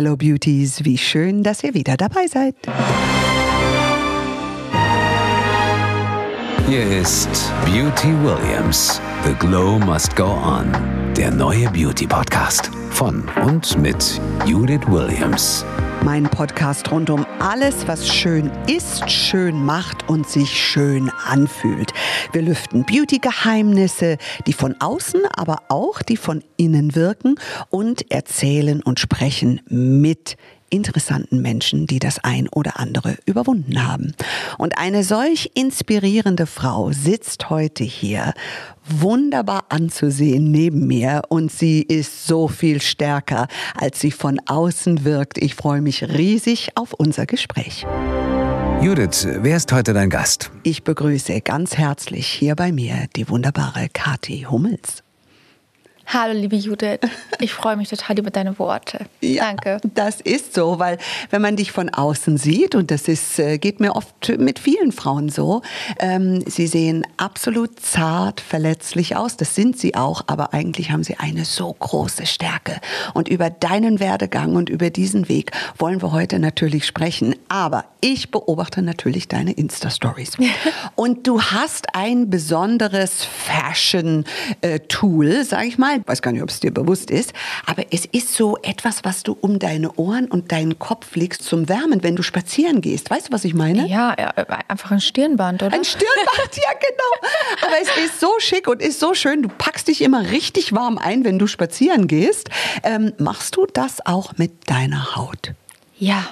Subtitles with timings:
[0.00, 2.54] Hello Beauties, wie schön, dass ihr wieder dabei seid.
[6.66, 7.28] Hier ist
[7.66, 8.98] Beauty Williams.
[9.26, 10.72] The Glow Must Go On.
[11.18, 15.66] Der neue Beauty Podcast von und mit Judith Williams.
[16.02, 21.92] Mein Podcast rund um alles, was schön ist, schön macht und sich schön anfühlt.
[22.32, 27.34] Wir lüften Beauty-Geheimnisse, die von außen, aber auch die von innen wirken
[27.68, 30.38] und erzählen und sprechen mit
[30.70, 34.14] interessanten Menschen, die das ein oder andere überwunden haben.
[34.58, 38.32] Und eine solch inspirierende Frau sitzt heute hier,
[38.88, 45.38] wunderbar anzusehen neben mir und sie ist so viel stärker, als sie von außen wirkt.
[45.38, 47.86] Ich freue mich riesig auf unser Gespräch.
[48.82, 50.50] Judith, wer ist heute dein Gast?
[50.62, 55.02] Ich begrüße ganz herzlich hier bei mir die wunderbare Kathi Hummels.
[56.12, 56.98] Hallo, liebe Judith.
[57.38, 59.06] Ich freue mich total über deine Worte.
[59.20, 59.80] Ja, Danke.
[59.94, 60.98] Das ist so, weil
[61.30, 64.90] wenn man dich von außen sieht, und das ist, äh, geht mir oft mit vielen
[64.90, 65.62] Frauen so,
[66.00, 69.36] ähm, sie sehen absolut zart, verletzlich aus.
[69.36, 72.80] Das sind sie auch, aber eigentlich haben sie eine so große Stärke.
[73.14, 77.36] Und über deinen Werdegang und über diesen Weg wollen wir heute natürlich sprechen.
[77.48, 80.32] Aber ich beobachte natürlich deine Insta-Stories.
[80.96, 84.24] und du hast ein besonderes Fashion-Tool,
[85.44, 85.99] sag ich mal.
[86.00, 87.32] Ich weiß gar nicht, ob es dir bewusst ist.
[87.66, 91.68] Aber es ist so etwas, was du um deine Ohren und deinen Kopf legst zum
[91.68, 93.10] Wärmen, wenn du spazieren gehst.
[93.10, 93.86] Weißt du, was ich meine?
[93.86, 94.30] Ja, ja,
[94.68, 95.74] einfach ein Stirnband, oder?
[95.74, 97.66] Ein Stirnband, ja genau.
[97.66, 99.42] Aber es ist so schick und ist so schön.
[99.42, 102.50] Du packst dich immer richtig warm ein, wenn du spazieren gehst.
[102.82, 105.52] Ähm, machst du das auch mit deiner Haut?
[105.98, 106.24] Ja.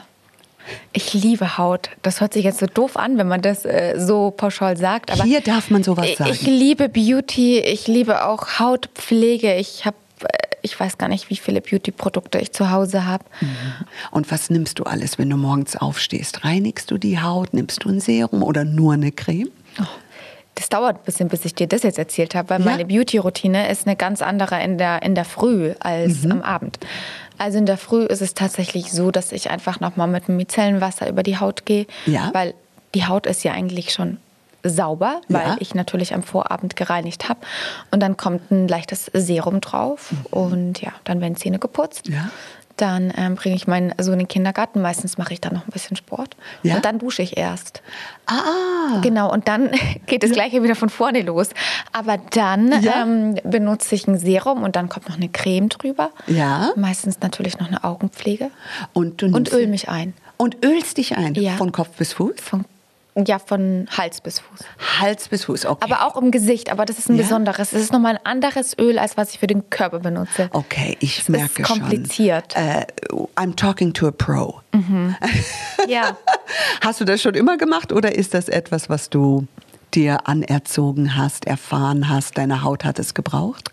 [0.93, 1.91] Ich liebe Haut.
[2.03, 5.11] Das hört sich jetzt so doof an, wenn man das äh, so pauschal sagt.
[5.11, 6.31] Aber Hier darf man sowas sagen.
[6.33, 7.59] Ich liebe Beauty.
[7.61, 9.55] Ich liebe auch Hautpflege.
[9.57, 9.97] Ich habe
[10.63, 13.25] ich weiß gar nicht, wie viele Beauty-Produkte ich zu Hause habe.
[14.11, 16.45] Und was nimmst du alles, wenn du morgens aufstehst?
[16.45, 17.55] Reinigst du die Haut?
[17.55, 19.51] Nimmst du ein Serum oder nur eine Creme?
[19.81, 19.85] Oh,
[20.57, 22.67] das dauert ein bisschen, bis ich dir das jetzt erzählt habe, weil Ja.
[22.67, 26.33] meine Beauty-Routine ist eine ganz andere in der, in der Früh als Mhm.
[26.33, 26.81] am Abend.
[27.38, 31.22] Also in der Früh ist es tatsächlich so, dass ich einfach nochmal mit Micellenwasser über
[31.22, 32.31] die Haut gehe, Ja.
[32.32, 32.54] weil
[32.94, 34.19] die Haut ist ja eigentlich schon
[34.65, 35.56] sauber, weil Ja.
[35.60, 37.38] ich natürlich am Vorabend gereinigt habe.
[37.93, 42.09] Und dann kommt ein leichtes Serum drauf und ja, dann werden Zähne geputzt.
[42.09, 42.15] Mhm.
[42.15, 42.31] Ja.
[42.78, 44.81] Dann ähm, bringe ich meinen Sohn in den Kindergarten.
[44.81, 46.37] Meistens mache ich dann noch ein bisschen Sport.
[46.62, 46.77] Ja.
[46.77, 47.83] Und dann dusche ich erst.
[48.27, 49.71] Ah, Genau, und dann
[50.06, 51.50] geht das gleiche wieder von vorne los.
[51.93, 53.03] Aber dann Ja.
[53.03, 56.11] ähm, benutze ich ein Serum und dann kommt noch eine Creme drüber.
[56.27, 56.71] Ja.
[56.77, 58.50] Meistens natürlich noch eine Augenpflege.
[58.95, 60.15] und Und öl mich ein.
[60.37, 61.34] Und ölst dich ein?
[61.34, 61.56] Ja.
[61.56, 62.34] Von Kopf bis Fuß?
[62.41, 62.65] Von,
[63.27, 64.61] ja, von Hals bis Fuß.
[65.01, 65.84] Hals bis Fuß, okay.
[65.91, 66.71] Aber auch im Gesicht.
[66.71, 67.23] Aber das ist ein Ja?
[67.23, 67.73] besonderes.
[67.73, 70.49] Es ist nochmal ein anderes Öl, als was ich für den Körper benutze.
[70.53, 72.53] Okay, ich Es merke ist kompliziert.
[72.55, 72.62] schon.
[72.62, 72.87] Äh,
[73.37, 74.61] I'm talking to a pro.
[75.89, 76.17] Ja.
[76.81, 79.47] Hast du das schon immer gemacht oder ist das etwas, was du
[79.95, 83.71] dir anerzogen hast, erfahren hast, deine Haut hat es gebraucht?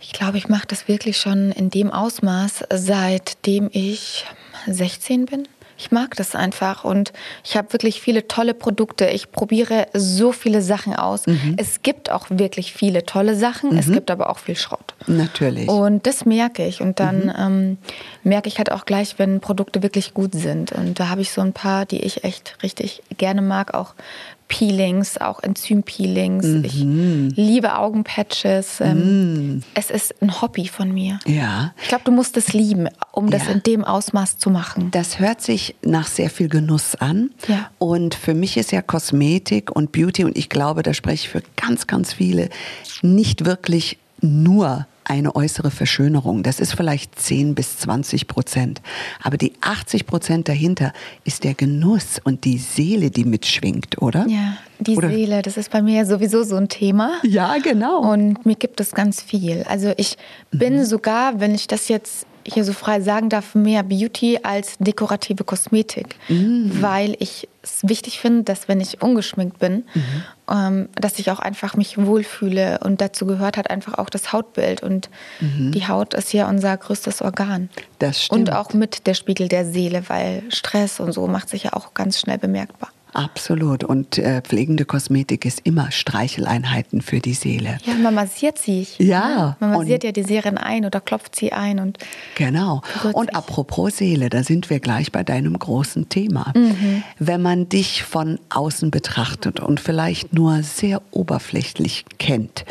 [0.00, 4.26] Ich glaube, ich mache das wirklich schon in dem Ausmaß, seitdem ich
[4.66, 5.48] 16 bin.
[5.76, 7.12] Ich mag das einfach und
[7.44, 9.06] ich habe wirklich viele tolle Produkte.
[9.06, 11.24] Ich probiere so viele Sachen aus.
[11.56, 14.94] Es gibt auch wirklich viele tolle Sachen, es gibt aber auch viel Schrott.
[15.06, 15.68] Natürlich.
[15.68, 16.80] Und das merke ich.
[16.80, 17.78] Und dann ähm,
[18.22, 20.72] merke ich halt auch gleich, wenn Produkte wirklich gut sind.
[20.72, 23.74] Und da habe ich so ein paar, die ich echt richtig gerne mag.
[23.74, 23.94] Auch
[24.48, 26.46] Peelings, auch Enzympeelings.
[26.64, 26.74] Ich
[27.36, 28.80] liebe Augenpatches.
[28.80, 31.18] Ähm, Es ist ein Hobby von mir.
[31.26, 31.72] ja.
[31.82, 33.52] Ich glaube, du musst es lieben, um das Ja.
[33.52, 34.90] in dem Ausmaß zu machen.
[34.90, 37.30] Das hört sich nach sehr viel Genuss an.
[37.48, 37.70] Ja.
[37.78, 41.42] Und für mich ist ja Kosmetik und Beauty, und ich glaube, da spreche ich für
[41.56, 42.48] ganz, ganz viele,
[43.02, 46.42] nicht wirklich nur eine äußere Verschönerung.
[46.42, 48.80] Das ist vielleicht 10 bis 20 Prozent.
[49.22, 50.92] Aber die 80 Prozent dahinter
[51.24, 54.26] ist der Genuss und die Seele, die mitschwingt, oder?
[54.28, 57.12] Ja, die Oder- Seele, das ist bei mir sowieso so ein Thema.
[57.22, 58.00] Ja, genau.
[58.00, 59.64] Und mir gibt es ganz viel.
[59.68, 60.16] Also ich
[60.50, 60.84] bin Mhm.
[60.84, 66.16] sogar, wenn ich das jetzt hier so frei sagen darf, mehr Beauty als dekorative Kosmetik.
[66.28, 66.82] Mhm.
[66.82, 70.22] Weil ich es wichtig finde, dass wenn ich ungeschminkt bin, Mhm.
[70.50, 72.80] ähm, dass ich auch einfach mich wohlfühle.
[72.84, 74.82] Und dazu gehört halt einfach auch das Hautbild.
[74.82, 75.08] Und
[75.40, 77.62] die Haut ist ja unser größtes Organ.
[77.62, 77.68] Mhm.
[77.98, 78.48] Das stimmt.
[78.50, 81.94] Und auch mit der Spiegel der Seele, weil Stress und so macht sich ja auch
[81.94, 82.90] ganz schnell bemerkbar.
[83.14, 83.84] Absolut.
[83.84, 87.78] Und äh, pflegende Kosmetik ist immer Streicheleinheiten für die Seele.
[87.84, 88.98] Ja, man massiert sich.
[88.98, 89.56] Ja.
[89.60, 91.78] Man massiert ja die Serien ein oder klopft sie ein.
[91.78, 91.98] Und
[92.34, 92.82] genau.
[93.12, 93.36] Und sich.
[93.36, 96.52] apropos Seele, da sind wir gleich bei deinem großen Thema.
[96.56, 97.04] Mhm.
[97.20, 102.64] Wenn man dich von außen betrachtet und vielleicht nur sehr oberflächlich kennt,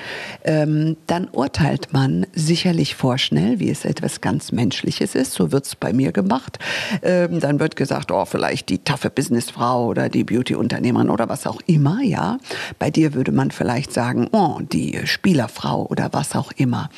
[0.44, 5.32] ähm, dann urteilt man sicherlich vorschnell, wie es etwas ganz Menschliches ist.
[5.32, 6.60] So wird es bei mir gemacht.
[7.02, 11.62] Ähm, dann wird gesagt, oh, vielleicht die taffe Businessfrau oder die Beauty-Unternehmerin oder was auch
[11.68, 12.40] immer, ja.
[12.80, 16.90] Bei dir würde man vielleicht sagen, oh, die Spielerfrau oder was auch immer.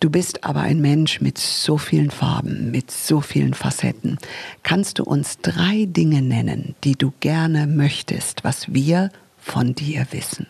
[0.00, 4.18] Du bist aber ein Mensch mit so vielen Farben, mit so vielen Facetten.
[4.62, 10.46] Kannst du uns drei Dinge nennen, die du gerne möchtest, was wir von dir wissen?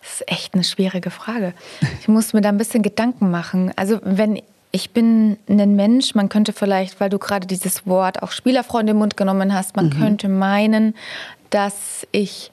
[0.00, 1.54] Das ist echt eine schwierige Frage.
[2.00, 3.72] Ich muss mir da ein bisschen Gedanken machen.
[3.76, 4.40] Also wenn
[4.72, 8.98] ich bin ein Mensch, man könnte vielleicht, weil du gerade dieses Wort auch Spielerfreund im
[8.98, 9.98] Mund genommen hast, man mhm.
[9.98, 10.94] könnte meinen,
[11.50, 12.52] dass ich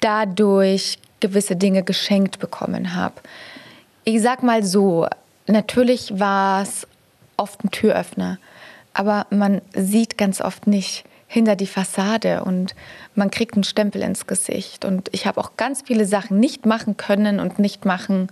[0.00, 3.14] dadurch gewisse Dinge geschenkt bekommen habe.
[4.04, 5.06] Ich sag mal so,
[5.46, 6.86] natürlich war es
[7.36, 8.38] oft ein Türöffner,
[8.92, 12.74] aber man sieht ganz oft nicht hinter die Fassade und
[13.14, 14.84] man kriegt einen Stempel ins Gesicht.
[14.84, 18.28] Und ich habe auch ganz viele Sachen nicht machen können und nicht machen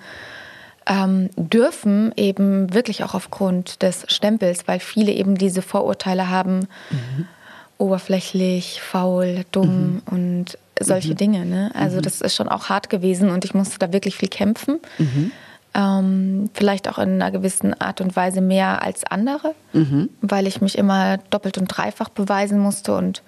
[0.87, 7.27] ähm, dürfen, eben wirklich auch aufgrund des Stempels, weil viele eben diese Vorurteile haben, mhm.
[7.79, 10.03] oberflächlich, faul, dumm mhm.
[10.07, 11.17] und solche mhm.
[11.17, 11.47] Dinge.
[11.47, 11.71] Ne?
[11.75, 12.03] Also mhm.
[12.03, 14.81] das ist schon auch hart gewesen und ich musste da wirklich viel kämpfen.
[14.99, 15.33] Mhm.
[15.75, 20.11] Ähm, vielleicht auch in einer gewissen Art und Weise mehr als andere, mhm.
[20.21, 23.23] weil ich mich immer doppelt und dreifach beweisen musste und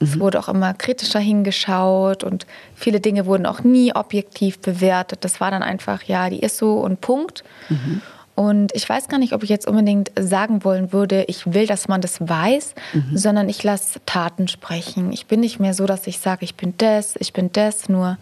[0.00, 5.24] es wurde auch immer kritischer hingeschaut und viele Dinge wurden auch nie objektiv bewertet.
[5.24, 7.44] Das war dann einfach, ja, die ist so und Punkt.
[7.68, 8.02] Mhm.
[8.40, 11.88] Und ich weiß gar nicht, ob ich jetzt unbedingt sagen wollen würde, ich will, dass
[11.88, 13.14] man das weiß, mhm.
[13.14, 15.12] sondern ich lasse Taten sprechen.
[15.12, 18.16] Ich bin nicht mehr so, dass ich sage, ich bin das, ich bin das, nur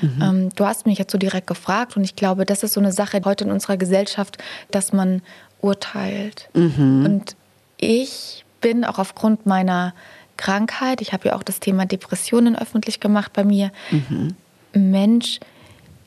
[0.00, 0.22] mhm.
[0.22, 2.92] ähm, du hast mich jetzt so direkt gefragt und ich glaube, das ist so eine
[2.92, 4.38] Sache heute in unserer Gesellschaft,
[4.70, 5.20] dass man
[5.60, 6.48] urteilt.
[6.54, 7.04] Mhm.
[7.04, 7.36] Und
[7.78, 9.94] ich bin auch aufgrund meiner
[10.36, 13.70] Krankheit, ich habe ja auch das Thema Depressionen öffentlich gemacht bei mir.
[13.90, 14.34] Mhm.
[14.72, 15.40] Mensch,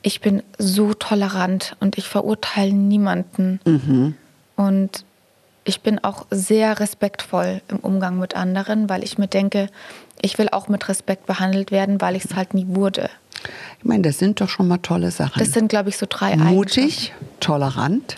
[0.02, 3.60] ich bin so tolerant und ich verurteile niemanden.
[3.64, 4.14] Mhm.
[4.56, 5.04] Und
[5.64, 9.68] ich bin auch sehr respektvoll im Umgang mit anderen, weil ich mir denke,
[10.20, 13.10] ich will auch mit Respekt behandelt werden, weil ich es halt nie wurde.
[13.78, 15.38] Ich meine, das sind doch schon mal tolle Sachen.
[15.38, 18.16] Das sind, glaube ich, so drei Mutig, tolerant,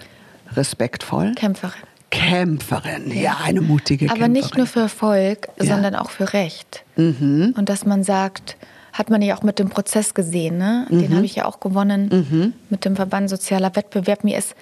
[0.54, 1.32] respektvoll.
[1.34, 1.82] Kämpferin.
[2.12, 4.32] Kämpferin, ja, eine mutige Aber Kämpferin.
[4.32, 5.64] nicht nur für Erfolg, ja.
[5.64, 6.84] sondern auch für Recht.
[6.96, 7.54] Mhm.
[7.56, 8.56] Und dass man sagt,
[8.92, 10.86] hat man ja auch mit dem Prozess gesehen, ne?
[10.90, 11.16] den mhm.
[11.16, 12.52] habe ich ja auch gewonnen mhm.
[12.68, 14.24] mit dem Verband Sozialer Wettbewerb.
[14.24, 14.54] Mir ist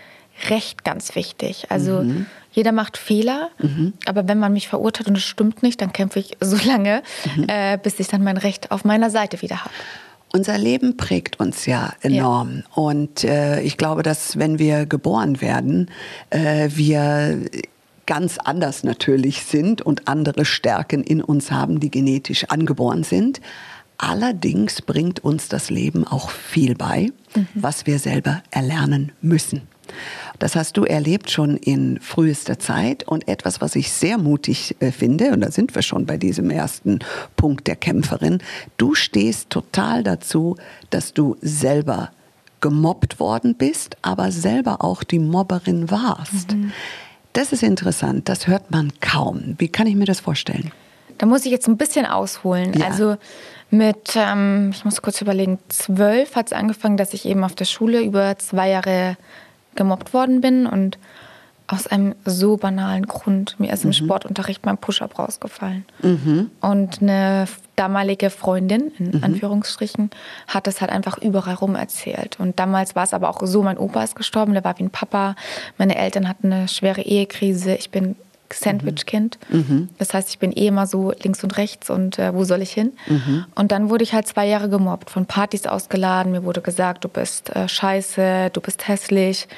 [0.48, 1.66] Recht ganz wichtig.
[1.70, 2.26] Also mhm.
[2.52, 3.94] jeder macht Fehler, mhm.
[4.06, 7.02] aber wenn man mich verurteilt und es stimmt nicht, dann kämpfe ich so lange,
[7.36, 7.46] mhm.
[7.48, 9.74] äh, bis ich dann mein Recht auf meiner Seite wieder habe.
[10.32, 12.58] Unser Leben prägt uns ja enorm.
[12.58, 12.82] Ja.
[12.82, 15.90] Und äh, ich glaube, dass wenn wir geboren werden,
[16.30, 17.40] äh, wir
[18.06, 23.40] ganz anders natürlich sind und andere Stärken in uns haben, die genetisch angeboren sind.
[23.98, 27.46] Allerdings bringt uns das Leben auch viel bei, mhm.
[27.54, 29.62] was wir selber erlernen müssen.
[30.40, 34.90] Das hast du erlebt schon in frühester Zeit und etwas, was ich sehr mutig äh,
[34.90, 37.00] finde, und da sind wir schon bei diesem ersten
[37.36, 38.38] Punkt der Kämpferin,
[38.78, 40.56] du stehst total dazu,
[40.88, 42.10] dass du selber
[42.62, 46.52] gemobbt worden bist, aber selber auch die Mobberin warst.
[46.52, 46.72] Mhm.
[47.34, 49.56] Das ist interessant, das hört man kaum.
[49.58, 50.72] Wie kann ich mir das vorstellen?
[51.18, 52.72] Da muss ich jetzt ein bisschen ausholen.
[52.72, 52.86] Ja.
[52.86, 53.16] Also
[53.68, 57.66] mit, ähm, ich muss kurz überlegen, zwölf hat es angefangen, dass ich eben auf der
[57.66, 59.18] Schule über zwei Jahre
[59.74, 60.98] gemobbt worden bin und
[61.72, 63.54] aus einem so banalen Grund.
[63.60, 63.94] Mir ist im mhm.
[63.94, 65.84] Sportunterricht mein Push-Up rausgefallen.
[66.02, 66.50] Mhm.
[66.60, 67.46] Und eine
[67.76, 69.24] damalige Freundin, in mhm.
[69.24, 70.10] Anführungsstrichen,
[70.48, 72.38] hat das halt einfach überall rum erzählt.
[72.40, 74.90] Und damals war es aber auch so, mein Opa ist gestorben, der war wie ein
[74.90, 75.36] Papa.
[75.78, 77.76] Meine Eltern hatten eine schwere Ehekrise.
[77.76, 78.16] Ich bin
[78.52, 79.38] Sandwich-Kind.
[79.48, 79.88] Mhm.
[79.98, 82.72] Das heißt, ich bin eh immer so links und rechts und äh, wo soll ich
[82.72, 82.92] hin?
[83.06, 83.44] Mhm.
[83.54, 86.32] Und dann wurde ich halt zwei Jahre gemobbt, von Partys ausgeladen.
[86.32, 89.48] Mir wurde gesagt, du bist äh, scheiße, du bist hässlich.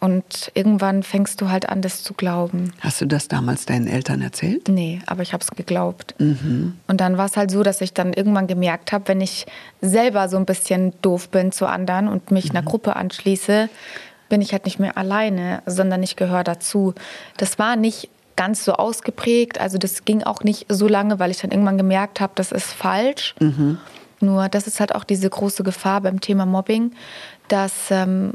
[0.00, 2.72] Und irgendwann fängst du halt an, das zu glauben.
[2.80, 4.66] Hast du das damals deinen Eltern erzählt?
[4.68, 6.14] Nee, aber ich habe es geglaubt.
[6.18, 6.78] Mhm.
[6.88, 9.44] Und dann war es halt so, dass ich dann irgendwann gemerkt habe, wenn ich
[9.82, 12.66] selber so ein bisschen doof bin zu anderen und mich einer mhm.
[12.66, 13.68] Gruppe anschließe,
[14.30, 16.94] bin ich halt nicht mehr alleine, sondern ich gehöre dazu.
[17.36, 18.08] Das war nicht
[18.40, 19.60] ganz so ausgeprägt.
[19.60, 22.72] Also das ging auch nicht so lange, weil ich dann irgendwann gemerkt habe, das ist
[22.72, 23.34] falsch.
[23.38, 23.76] Mhm.
[24.20, 26.92] Nur das ist halt auch diese große Gefahr beim Thema Mobbing,
[27.48, 28.32] dass ähm,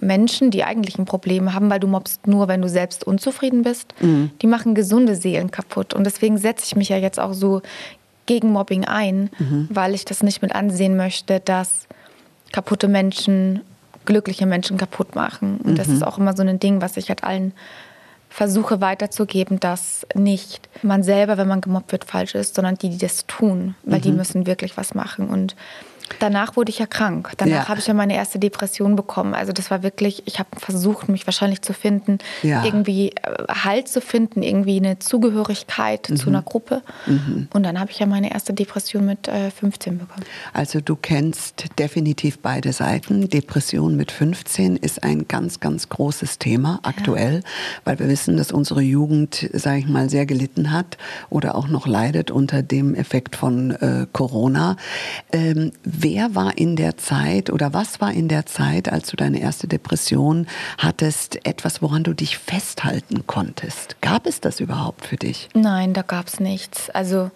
[0.00, 3.94] Menschen, die eigentlich ein Problem haben, weil du mobst nur, wenn du selbst unzufrieden bist,
[4.00, 4.32] mhm.
[4.42, 5.94] die machen gesunde Seelen kaputt.
[5.94, 7.62] Und deswegen setze ich mich ja jetzt auch so
[8.26, 9.30] gegen Mobbing ein,
[9.68, 11.86] weil ich das nicht mit ansehen möchte, dass
[12.52, 13.60] kaputte Menschen
[14.04, 15.58] glückliche Menschen kaputt machen.
[15.62, 17.52] Und das ist auch immer so ein Ding, was ich halt allen
[18.32, 22.98] versuche weiterzugeben, dass nicht man selber, wenn man gemobbt wird, falsch ist, sondern die, die
[22.98, 25.28] das tun, weil die müssen wirklich was machen.
[25.28, 25.54] Und
[26.18, 27.32] danach wurde ich ja krank.
[27.36, 27.68] Danach Ja.
[27.68, 29.34] habe ich ja meine erste Depression bekommen.
[29.34, 32.64] Also das war wirklich, ich habe versucht, mich wahrscheinlich zu finden, Ja.
[32.64, 33.14] irgendwie äh,
[33.64, 36.16] Halt zu finden, irgendwie eine Zugehörigkeit Mhm.
[36.16, 36.82] zu einer Gruppe.
[37.52, 40.24] Und dann habe ich ja meine erste Depression mit äh, 15 bekommen.
[40.52, 43.28] Also du kennst definitiv beide Seiten.
[43.28, 47.42] Depression mit 15 ist ein ganz, ganz großes Thema aktuell,
[47.84, 50.98] weil wir wissen, dass unsere Jugend, sage ich mal, sehr gelitten hat
[51.30, 54.76] oder auch noch leidet unter dem Effekt von äh, Corona.
[55.32, 59.40] Ähm, wer war in der Zeit oder was war in der Zeit, als du deine
[59.40, 60.46] erste Depression
[60.78, 63.96] hattest, etwas, woran du dich festhalten konntest?
[64.00, 65.48] Gab es das überhaupt für dich?
[65.54, 66.90] Nein, da gab es nichts.
[66.90, 67.30] Also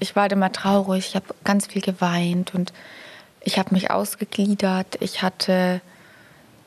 [0.00, 2.72] ich war halt immer traurig, ich habe ganz viel geweint und
[3.40, 4.98] ich habe mich ausgegliedert.
[5.00, 5.80] Ich hatte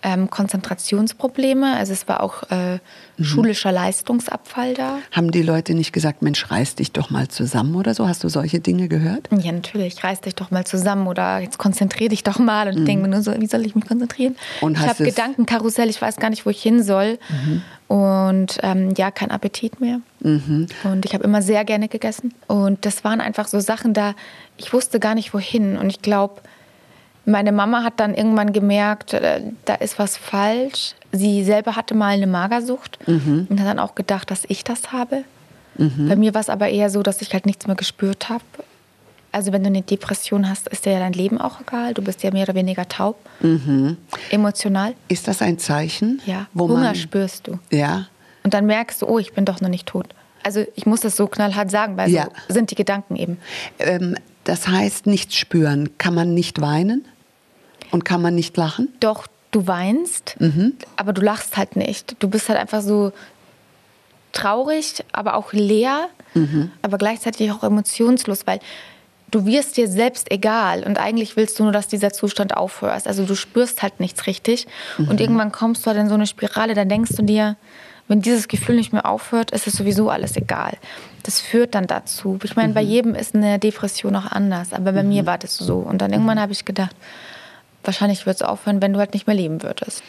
[0.03, 2.79] ähm, Konzentrationsprobleme, also es war auch äh,
[3.21, 4.97] schulischer Leistungsabfall da.
[5.11, 8.07] Haben die Leute nicht gesagt, Mensch, reiß dich doch mal zusammen oder so?
[8.07, 9.29] Hast du solche Dinge gehört?
[9.31, 12.85] Ja, natürlich, reiß dich doch mal zusammen oder jetzt konzentrier dich doch mal und ich
[12.85, 14.33] denke mir nur so, wie soll ich mich konzentrieren?
[14.59, 14.65] Mhm.
[14.65, 15.07] Und ich habe Mhm.
[15.07, 17.19] Gedankenkarussell, ich weiß gar nicht, wo ich hin soll.
[17.87, 19.99] Und ähm, ja, kein Appetit mehr.
[20.21, 20.67] Mhm.
[20.83, 22.33] Und ich habe immer sehr gerne gegessen.
[22.47, 24.13] Und das waren einfach so Sachen da,
[24.57, 25.77] ich wusste gar nicht wohin.
[25.77, 26.41] Und ich glaube,
[27.25, 30.95] meine Mama hat dann irgendwann gemerkt, äh, da ist was falsch.
[31.11, 33.47] Sie selber hatte mal eine Magersucht Mhm.
[33.49, 35.23] und hat dann auch gedacht, dass ich das habe.
[35.77, 38.43] Bei mir war es aber eher so, dass ich halt nichts mehr gespürt habe.
[39.31, 41.93] Also wenn du eine Depression hast, ist dir ja dein Leben auch egal.
[41.93, 43.15] Du bist ja mehr oder weniger taub.
[44.29, 44.93] Emotional.
[45.07, 46.41] Ist das ein Zeichen, Ja.
[46.41, 46.45] Mhm.
[46.53, 47.57] wo Hunger man spürst du.
[47.71, 48.07] ja
[48.43, 50.07] Und dann merkst du, oh, ich bin doch noch nicht tot.
[50.43, 52.25] Also ich muss das so knallhart sagen, weil Ja.
[52.47, 53.37] so sind die Gedanken eben.
[53.79, 55.97] ähm, das heißt nichts spüren.
[55.97, 57.05] Kann man nicht weinen
[57.91, 58.89] und kann man nicht lachen?
[58.99, 60.73] Doch, du weinst, Mhm.
[60.95, 62.15] aber du lachst halt nicht.
[62.19, 63.11] Du bist halt einfach so
[64.31, 66.71] traurig, aber auch leer, Mhm.
[66.81, 68.59] aber gleichzeitig auch emotionslos, weil
[69.29, 73.07] du wirst dir selbst egal und eigentlich willst du nur, dass dieser Zustand aufhört.
[73.07, 74.67] Also du spürst halt nichts richtig
[74.97, 75.07] Mhm.
[75.09, 77.57] und irgendwann kommst du halt in so eine Spirale, dann denkst du dir,
[78.11, 80.73] wenn dieses Gefühl nicht mehr aufhört, ist es sowieso alles egal.
[81.23, 82.37] Das führt dann dazu.
[82.43, 82.73] Ich meine, Mhm.
[82.73, 85.77] bei jedem ist eine Depression auch anders, aber bei mir war das so.
[85.77, 86.95] Und dann irgendwann habe ich gedacht,
[87.83, 90.03] wahrscheinlich wird es aufhören, wenn du halt nicht mehr leben würdest.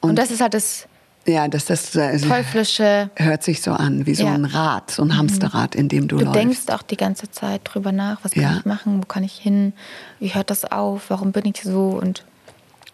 [0.00, 0.86] Und, das ist halt das
[1.26, 3.10] Ja, das, das äh, teuflische.
[3.16, 4.30] hört sich so an, wie so Ja.
[4.38, 4.44] Mhm.
[4.44, 6.36] ein Rad, so ein Hamsterrad, in dem du, Du läufst.
[6.40, 8.56] denkst auch die ganze Zeit drüber nach, was kann Ja.
[8.58, 9.72] ich machen, wo kann ich hin,
[10.20, 12.24] wie hört das auf, warum bin ich so und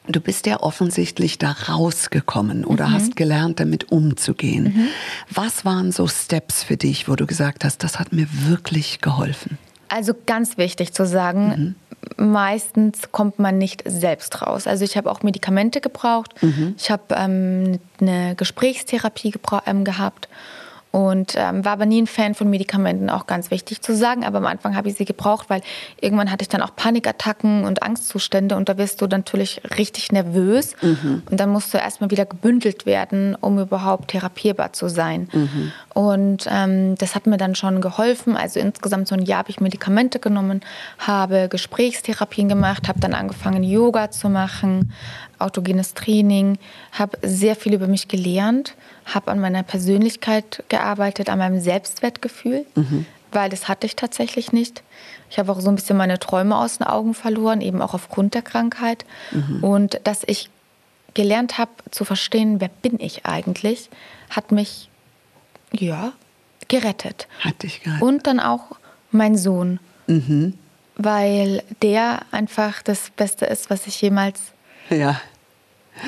[0.07, 2.67] Du bist ja offensichtlich da rausgekommen Mhm.
[2.67, 4.89] oder hast gelernt, damit umzugehen.
[5.31, 9.59] Was waren so Steps für dich, wo du gesagt hast, das hat mir wirklich geholfen?
[9.89, 11.75] Also ganz wichtig zu sagen,
[12.17, 14.67] meistens kommt man nicht selbst raus.
[14.67, 16.35] Also ich habe auch Medikamente gebraucht.
[16.77, 19.33] Ich habe ähm, eine Gesprächstherapie
[19.67, 20.29] ähm, gehabt
[20.95, 24.25] und ähm, war aber nie ein Fan von Medikamenten, auch ganz wichtig zu sagen.
[24.25, 25.61] Aber am Anfang habe ich sie gebraucht, weil
[26.01, 30.77] irgendwann hatte ich dann auch Panikattacken und Angstzustände und da wirst du natürlich richtig nervös
[31.29, 35.29] und dann musst du erstmal wieder gebündelt werden, um überhaupt therapierbar zu sein.
[35.95, 38.37] Und ähm, das hat mir dann schon geholfen.
[38.37, 40.61] Also insgesamt so ein Jahr habe ich Medikamente genommen,
[41.01, 44.93] habe Gesprächstherapien gemacht, habe dann angefangen Yoga zu machen,
[45.45, 46.59] autogenes Training,
[46.93, 48.75] habe sehr viel über mich gelernt,
[49.05, 52.65] habe an meiner Persönlichkeit gearbeitet, an meinem Selbstwertgefühl,
[53.33, 54.83] weil das hatte ich tatsächlich nicht.
[55.31, 58.35] Ich habe auch so ein bisschen meine Träume aus den Augen verloren, eben auch aufgrund
[58.35, 59.05] der Krankheit.
[59.61, 60.49] Und dass ich
[61.15, 63.91] gelernt habe zu verstehen, wer bin ich eigentlich,
[64.31, 64.89] hat mich
[65.73, 66.13] ja
[66.69, 67.29] gerettet.
[67.41, 68.05] Hatte ich gerade.
[68.05, 68.73] Und dann auch
[69.11, 70.55] mein Sohn, Mhm.
[70.97, 74.41] weil der einfach das Beste ist, was ich jemals
[74.91, 75.21] Ja.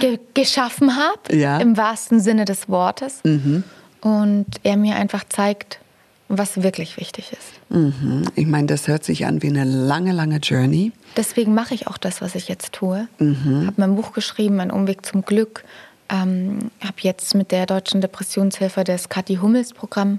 [0.00, 1.59] Ge geschaffen habe, Ja.
[1.59, 3.21] im wahrsten Sinne des Wortes.
[3.25, 3.64] Mhm.
[4.00, 5.81] Und er mir einfach zeigt,
[6.28, 7.52] was wirklich wichtig ist.
[7.71, 8.25] Mhm.
[8.35, 10.93] Ich meine, das hört sich an wie eine lange, lange Journey.
[11.16, 13.07] Deswegen mache ich auch das, was ich jetzt tue.
[13.19, 13.66] Mhm.
[13.66, 15.64] Habe mein Buch geschrieben, Ein Umweg zum Glück.
[16.09, 20.19] Ähm, habe jetzt mit der Deutschen Depressionshilfe das Kathi Hummels Programm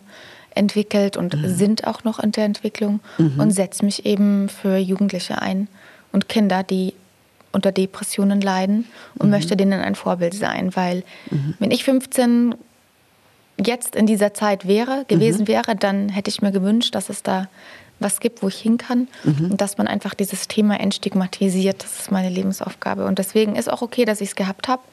[0.55, 1.55] entwickelt und Mhm.
[1.55, 2.99] sind auch noch in der Entwicklung
[3.37, 5.67] und setze mich eben für Jugendliche ein
[6.11, 6.93] und Kinder, die
[7.57, 8.85] unter Depressionen leiden
[9.17, 11.03] und möchte denen ein Vorbild sein, weil
[11.57, 12.53] wenn ich 15
[13.59, 17.47] jetzt in dieser Zeit wäre, gewesen wäre, dann hätte ich mir gewünscht, dass es da
[17.99, 21.83] was gibt, wo ich hin kann und dass man einfach dieses Thema entstigmatisiert.
[21.83, 23.05] Das ist meine Lebensaufgabe.
[23.05, 24.83] Und deswegen ist auch okay, dass ich es gehabt habe,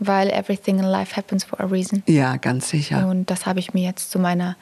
[0.00, 2.02] weil everything in life happens for a reason.
[2.08, 3.06] Ja, ganz sicher.
[3.06, 4.56] Und das habe ich mir jetzt zu meiner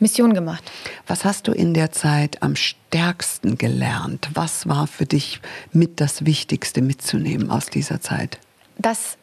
[0.00, 0.70] Mission gemacht.
[1.06, 4.28] Was hast du in der Zeit am stärksten gelernt?
[4.34, 5.40] Was war für dich
[5.72, 8.38] mit das Wichtigste mitzunehmen aus dieser Zeit?
[8.76, 9.16] Dass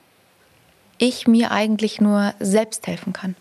[0.97, 3.35] ich mir eigentlich nur selbst helfen kann.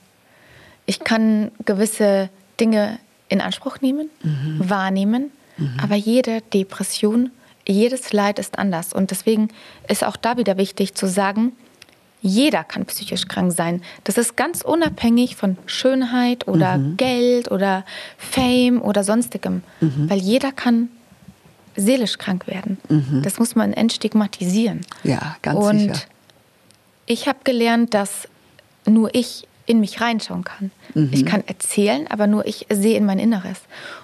[0.87, 4.57] Ich kann gewisse Dinge in Anspruch nehmen, mhm.
[4.59, 5.77] wahrnehmen, mhm.
[5.81, 7.31] aber jede Depression,
[7.67, 8.93] jedes Leid ist anders.
[8.93, 9.51] Und deswegen
[9.89, 11.53] ist auch da wieder wichtig zu sagen,
[12.23, 13.83] jeder kann psychisch krank sein.
[14.05, 16.97] Das ist ganz unabhängig von Schönheit oder mhm.
[16.97, 17.85] Geld oder
[18.19, 19.63] Fame oder sonstigem.
[19.81, 20.11] Mhm.
[20.11, 20.89] Weil jeder kann
[21.77, 22.79] seelisch krank werden.
[22.89, 23.23] Mhm.
[23.23, 24.83] Das muss man entstigmatisieren.
[25.03, 26.01] Ja, ganz Und sicher.
[27.07, 28.29] Ich habe gelernt, dass
[28.87, 30.73] nur ich in mich reinschauen kann.
[30.95, 31.11] Mhm.
[31.13, 33.61] Ich kann erzählen, aber nur ich sehe in mein Inneres.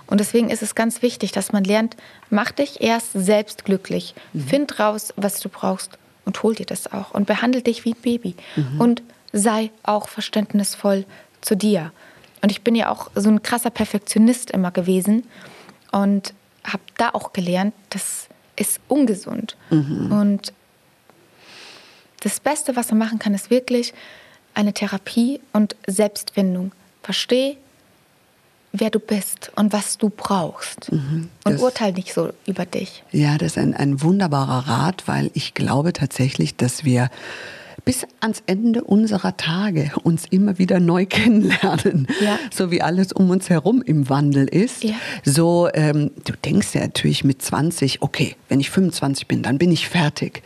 [0.07, 1.97] Und deswegen ist es ganz wichtig, dass man lernt,
[2.31, 4.15] mach dich erst selbst glücklich.
[4.33, 4.41] Mhm.
[4.47, 7.13] Find raus, was du brauchst und hol dir das auch.
[7.13, 8.35] Und behandle dich wie ein Baby.
[8.57, 8.81] Mhm.
[8.81, 9.03] Und
[9.33, 11.07] sei auch verständnisvoll
[11.41, 11.93] zu dir.
[12.43, 15.25] Und ich bin ja auch so ein krasser Perfektionist immer gewesen
[15.93, 19.57] und habe da auch gelernt, das ist ungesund.
[19.71, 20.13] Mhm.
[20.13, 20.53] Und
[22.21, 23.95] das Beste, was man machen kann, ist wirklich
[24.55, 26.73] eine Therapie und Selbstfindung.
[27.03, 27.57] Versteh,
[28.81, 30.93] wer du bist und was du brauchst.
[30.93, 33.03] Mhm, und urteil nicht so über dich.
[33.13, 37.11] Ja, das ist ein, ein wunderbarer Rat, weil ich glaube tatsächlich, dass wir
[37.87, 42.09] bis ans Ende unserer Tage uns immer wieder neu kennenlernen.
[42.21, 42.39] Ja.
[42.53, 44.83] So wie alles um uns herum im Wandel ist.
[44.83, 44.95] Ja.
[45.25, 49.71] So, ähm, du denkst ja natürlich mit 20, okay, wenn ich 25 bin, dann bin
[49.71, 50.43] ich fertig.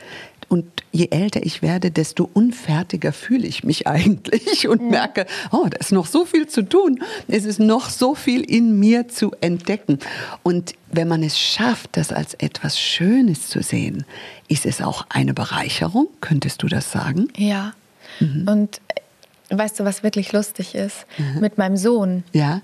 [0.51, 4.91] Und je älter ich werde, desto unfertiger fühle ich mich eigentlich und mhm.
[4.91, 7.03] merke, oh, da ist noch so viel zu tun.
[7.29, 10.01] Es ist noch so viel in mir zu entdecken.
[10.43, 14.05] Und wenn man es schafft, das als etwas Schönes zu sehen,
[14.49, 16.09] ist es auch eine Bereicherung.
[16.21, 17.29] Könntest du das sagen?
[17.37, 17.75] Ja.
[18.19, 18.49] Mhm.
[18.49, 21.07] Und äh, weißt du, was wirklich lustig ist?
[21.17, 21.41] Mhm.
[21.41, 22.61] Mit meinem Sohn ja?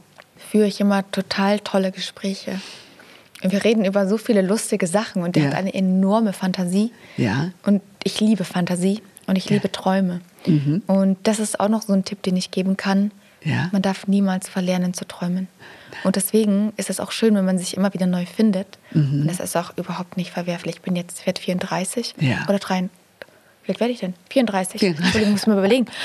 [0.51, 2.61] führe ich immer total tolle Gespräche.
[3.43, 5.49] Wir reden über so viele lustige Sachen und der ja.
[5.51, 6.93] hat eine enorme Fantasie.
[7.17, 7.51] Ja.
[7.65, 9.55] Und ich liebe Fantasie und ich ja.
[9.55, 10.21] liebe Träume.
[10.47, 10.83] Mhm.
[10.87, 13.11] Und das ist auch noch so ein Tipp, den ich geben kann.
[13.45, 13.69] Ja.
[13.73, 15.49] Man darf niemals verlernen zu träumen.
[16.05, 18.79] Und deswegen ist es auch schön, wenn man sich immer wieder neu findet.
[18.93, 19.23] Mhm.
[19.23, 20.77] Und das ist auch überhaupt nicht verwerflich.
[20.77, 22.45] Ich bin jetzt, werde 34 ja.
[22.49, 22.91] oder 33.
[23.67, 24.15] Wie alt werde ich denn?
[24.31, 24.79] 34.
[24.81, 25.05] 34.
[25.05, 25.87] Entschuldigung, muss mir überlegen.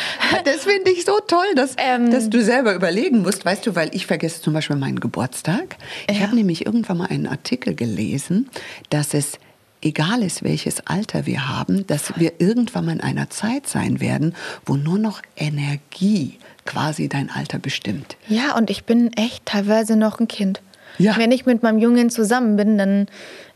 [0.44, 3.46] Das finde ich so toll, dass, ähm, dass du selber überlegen musst.
[3.46, 5.78] Weißt du, weil ich vergesse zum Beispiel meinen Geburtstag.
[6.10, 6.24] Ich ja.
[6.24, 8.50] habe nämlich irgendwann mal einen Artikel gelesen,
[8.90, 9.38] dass es
[9.82, 14.36] egal ist, welches Alter wir haben, dass wir irgendwann mal in einer Zeit sein werden,
[14.66, 18.18] wo nur noch Energie quasi dein Alter bestimmt.
[18.28, 20.62] Ja, und ich bin echt teilweise noch ein Kind.
[20.98, 21.18] Ja.
[21.18, 23.08] Wenn ich mit meinem Jungen zusammen bin, dann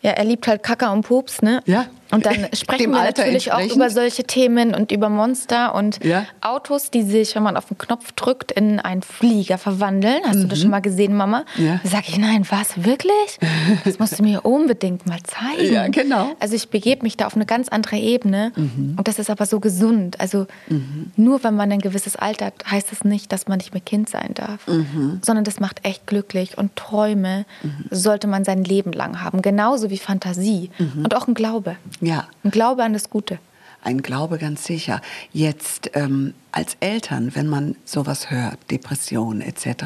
[0.01, 1.61] ja, er liebt halt Kacker und Pups, ne?
[1.65, 1.85] Ja.
[2.11, 6.25] Und dann sprechen wir natürlich auch über solche Themen und über Monster und ja.
[6.41, 10.21] Autos, die sich, wenn man auf den Knopf drückt, in einen Flieger verwandeln.
[10.25, 10.41] Hast mhm.
[10.41, 10.61] du das mhm.
[10.63, 11.45] schon mal gesehen, Mama?
[11.57, 11.79] Ja.
[11.83, 13.39] Da sage ich, nein, was, wirklich?
[13.83, 15.73] Das musst du mir unbedingt mal zeigen.
[15.73, 16.35] Ja, genau.
[16.39, 18.95] Also ich begebe mich da auf eine ganz andere Ebene mhm.
[18.97, 20.19] und das ist aber so gesund.
[20.19, 21.11] Also mhm.
[21.15, 24.09] nur wenn man ein gewisses Alter hat, heißt das nicht, dass man nicht mehr Kind
[24.09, 25.19] sein darf, mhm.
[25.23, 27.85] sondern das macht echt glücklich und Träume mhm.
[27.89, 29.41] sollte man sein Leben lang haben.
[29.41, 31.05] Genauso wie wie Fantasie mhm.
[31.05, 31.77] und auch ein Glaube.
[32.01, 32.27] Ja.
[32.43, 33.39] Ein Glaube an das Gute.
[33.81, 34.99] Ein Glaube ganz sicher.
[35.31, 39.85] Jetzt ähm, als Eltern, wenn man sowas hört, Depression etc.,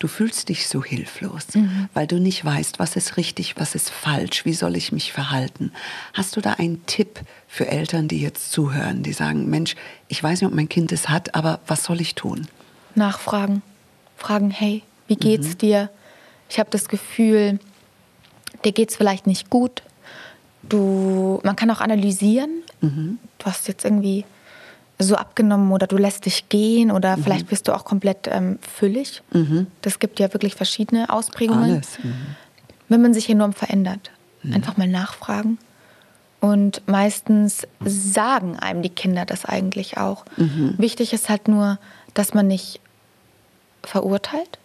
[0.00, 1.88] du fühlst dich so hilflos, mhm.
[1.94, 5.72] weil du nicht weißt, was ist richtig, was ist falsch, wie soll ich mich verhalten.
[6.14, 9.76] Hast du da einen Tipp für Eltern, die jetzt zuhören, die sagen, Mensch,
[10.08, 12.48] ich weiß nicht, ob mein Kind es hat, aber was soll ich tun?
[12.96, 13.62] Nachfragen.
[14.16, 15.58] Fragen, hey, wie geht's mhm.
[15.58, 15.90] dir?
[16.50, 17.60] Ich habe das Gefühl,
[18.64, 19.82] dir geht es vielleicht nicht gut.
[20.62, 22.62] Du, man kann auch analysieren.
[22.80, 23.18] Mhm.
[23.38, 24.24] Du hast jetzt irgendwie
[24.98, 27.22] so abgenommen oder du lässt dich gehen oder mhm.
[27.22, 29.22] vielleicht bist du auch komplett ähm, füllig.
[29.32, 29.68] Mhm.
[29.82, 31.82] Das gibt ja wirklich verschiedene Ausprägungen.
[32.02, 32.12] Mhm.
[32.88, 34.10] Wenn man sich enorm verändert,
[34.42, 34.54] mhm.
[34.54, 35.58] einfach mal nachfragen.
[36.40, 40.24] Und meistens sagen einem die Kinder das eigentlich auch.
[40.36, 40.74] Mhm.
[40.78, 41.78] Wichtig ist halt nur,
[42.14, 42.80] dass man nicht
[43.82, 44.58] verurteilt,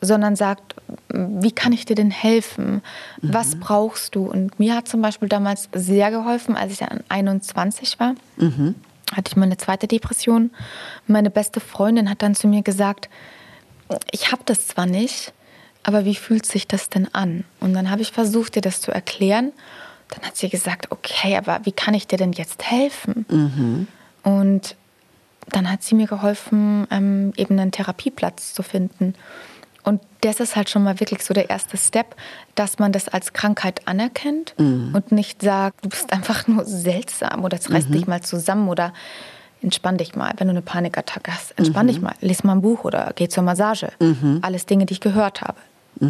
[0.00, 0.74] sondern sagt,
[1.08, 2.82] wie kann ich dir denn helfen?
[3.22, 3.60] Was mhm.
[3.60, 4.26] brauchst du?
[4.26, 8.74] Und mir hat zum Beispiel damals sehr geholfen, als ich dann 21 war, mhm.
[9.12, 10.50] hatte ich meine zweite Depression.
[11.06, 13.08] Meine beste Freundin hat dann zu mir gesagt,
[14.10, 15.32] ich habe das zwar nicht,
[15.82, 17.44] aber wie fühlt sich das denn an?
[17.60, 19.52] Und dann habe ich versucht, dir das zu erklären.
[20.08, 23.26] Dann hat sie gesagt, okay, aber wie kann ich dir denn jetzt helfen?
[23.28, 23.86] Mhm.
[24.22, 24.76] Und
[25.48, 29.14] dann hat sie mir geholfen, ähm, eben einen Therapieplatz zu finden.
[29.82, 32.14] Und das ist halt schon mal wirklich so der erste Step,
[32.54, 34.90] dass man das als Krankheit anerkennt mhm.
[34.94, 37.92] und nicht sagt, du bist einfach nur seltsam oder jetzt reißt mhm.
[37.92, 38.92] dich mal zusammen oder
[39.62, 40.32] entspann dich mal.
[40.36, 42.14] Wenn du eine Panikattacke hast, entspann dich mal.
[42.20, 43.88] Lies mal ein Buch oder geh zur Massage.
[44.42, 45.56] Alles Dinge, die ich gehört habe.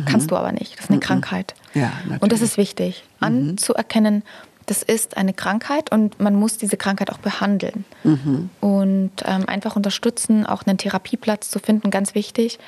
[0.06, 0.74] Kannst du aber nicht.
[0.74, 1.54] Das ist eine Krankheit.
[1.74, 4.22] Ja, und das ist wichtig, anzuerkennen,
[4.70, 7.85] das ist eine Krankheit und man muss diese Krankheit auch behandeln.
[8.61, 12.61] Und ähm, einfach unterstützen, auch einen Therapieplatz zu finden, ganz wichtig,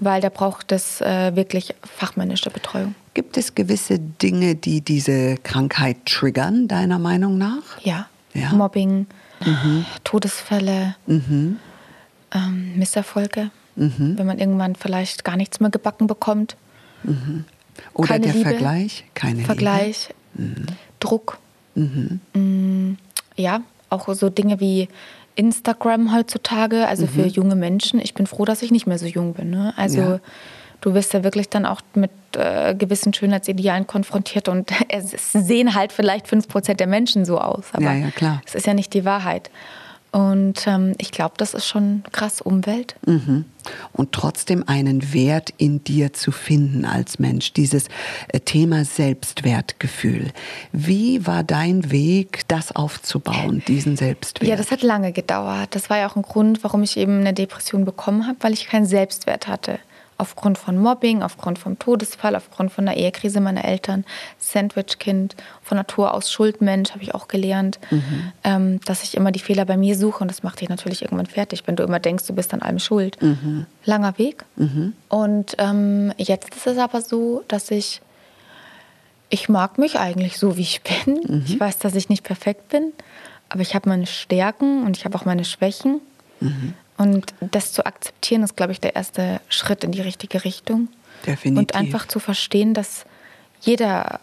[0.00, 2.96] weil da braucht es äh, wirklich fachmännische Betreuung.
[3.14, 7.80] Gibt es gewisse Dinge, die diese Krankheit triggern, deiner Meinung nach?
[7.82, 8.08] Ja.
[8.32, 8.52] Ja.
[8.52, 9.06] Mobbing,
[10.02, 11.58] Todesfälle, ähm,
[12.74, 16.56] Misserfolge, wenn man irgendwann vielleicht gar nichts mehr gebacken bekommt.
[17.92, 18.48] Oder Keine der Liebe.
[18.50, 19.04] Vergleich?
[19.14, 20.08] Keine Vergleich,
[20.98, 21.38] Druck.
[21.74, 22.94] Mm,
[23.36, 23.60] Ja,
[23.90, 24.88] auch so Dinge wie
[25.36, 28.00] Instagram heutzutage, also für junge Menschen.
[28.00, 29.50] Ich bin froh, dass ich nicht mehr so jung bin.
[29.50, 29.74] Ne?
[29.76, 30.20] Also Ja.
[30.80, 35.74] du wirst ja wirklich dann auch mit äh, gewissen Schönheitsidealen konfrontiert und es es sehen
[35.74, 37.64] halt vielleicht 5% der Menschen so aus.
[37.72, 38.40] Aber Ja, ja, klar.
[38.46, 39.50] es ist ja nicht die Wahrheit.
[40.14, 42.94] Und ähm, ich glaube, das ist schon krass Umwelt.
[43.04, 43.46] Mhm.
[43.92, 47.88] Und trotzdem einen Wert in dir zu finden als Mensch, dieses
[48.28, 50.30] äh, Thema Selbstwertgefühl.
[50.70, 54.48] Wie war dein Weg, das aufzubauen, diesen Selbstwert?
[54.48, 55.74] Ja, das hat lange gedauert.
[55.74, 58.68] Das war ja auch ein Grund, warum ich eben eine Depression bekommen habe, weil ich
[58.68, 59.80] keinen Selbstwert hatte.
[60.16, 64.04] Aufgrund von Mobbing, aufgrund vom Todesfall, aufgrund von der Ehekrise meiner Eltern,
[64.54, 67.78] Sandwich-Kind, von Natur aus Schuldmensch, habe ich auch gelernt,
[68.42, 71.26] ähm, dass ich immer die Fehler bei mir suche und das macht dich natürlich irgendwann
[71.26, 73.18] fertig, wenn du immer denkst, du bist an allem schuld.
[73.84, 74.44] Langer Weg.
[75.08, 78.00] Und ähm, jetzt ist es aber so, dass ich
[79.30, 81.42] ich mag mich eigentlich so, wie ich bin.
[81.46, 82.92] Ich weiß, dass ich nicht perfekt bin,
[83.48, 86.00] aber ich habe meine Stärken und ich habe auch meine Schwächen.
[86.98, 90.88] Und das zu akzeptieren, ist, glaube ich, der erste Schritt in die richtige Richtung.
[91.26, 91.58] Definitiv.
[91.58, 93.06] Und einfach zu verstehen, dass
[93.60, 94.20] jeder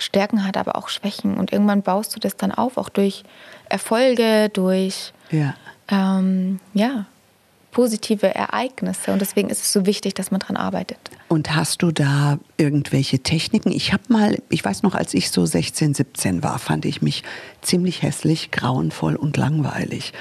[0.00, 1.36] Stärken hat, aber auch Schwächen.
[1.36, 3.24] Und irgendwann baust du das dann auf, auch durch
[3.68, 5.54] Erfolge, durch Ja.
[5.88, 7.06] ähm, ja,
[7.72, 9.12] positive Ereignisse.
[9.12, 10.98] Und deswegen ist es so wichtig, dass man daran arbeitet.
[11.28, 13.70] Und hast du da irgendwelche Techniken?
[13.70, 17.22] Ich habe mal, ich weiß noch, als ich so 16, 17 war, fand ich mich
[17.62, 20.12] ziemlich hässlich, grauenvoll und langweilig.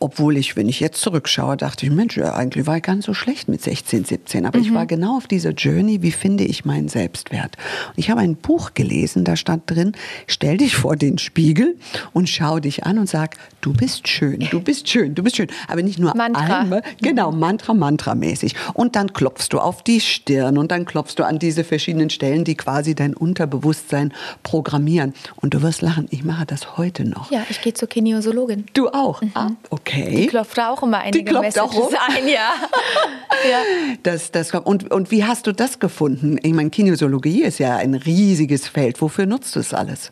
[0.00, 3.14] Obwohl ich, wenn ich jetzt zurückschaue, dachte ich, Mensch, eigentlich war ich gar nicht so
[3.14, 4.44] schlecht mit 16, 17.
[4.44, 7.56] Aber ich war genau auf dieser Journey, wie finde ich meinen Selbstwert.
[7.88, 9.92] Und ich habe ein Buch gelesen, da stand drin,
[10.26, 11.76] stell dich vor den Spiegel
[12.12, 15.48] und schau dich an und sag, du bist schön, du bist schön, du bist schön.
[15.68, 16.60] Aber nicht nur Mantra.
[16.60, 18.54] einmal, genau, Mantra, Mantra-mäßig.
[18.74, 22.44] Und dann klopfst du auf die Stirn und dann klopfst du an diese verschiedenen Stellen,
[22.44, 25.14] die quasi dein Unterbewusstsein programmieren.
[25.36, 27.30] Und du wirst lachen, ich mache das heute noch.
[27.30, 28.66] Ja, ich gehe zur Kinesiologin.
[28.74, 29.22] Du auch?
[29.32, 29.93] Ah, okay.
[29.94, 31.94] Die klopft da auch immer einige Die klopft auch Messages rum?
[32.16, 32.52] ein, ja.
[33.50, 33.58] ja.
[34.02, 34.66] Das, das, kommt.
[34.66, 36.38] und, und wie hast du das gefunden?
[36.42, 39.00] Ich meine, Kinesiologie ist ja ein riesiges Feld.
[39.00, 40.10] Wofür nutzt du es alles?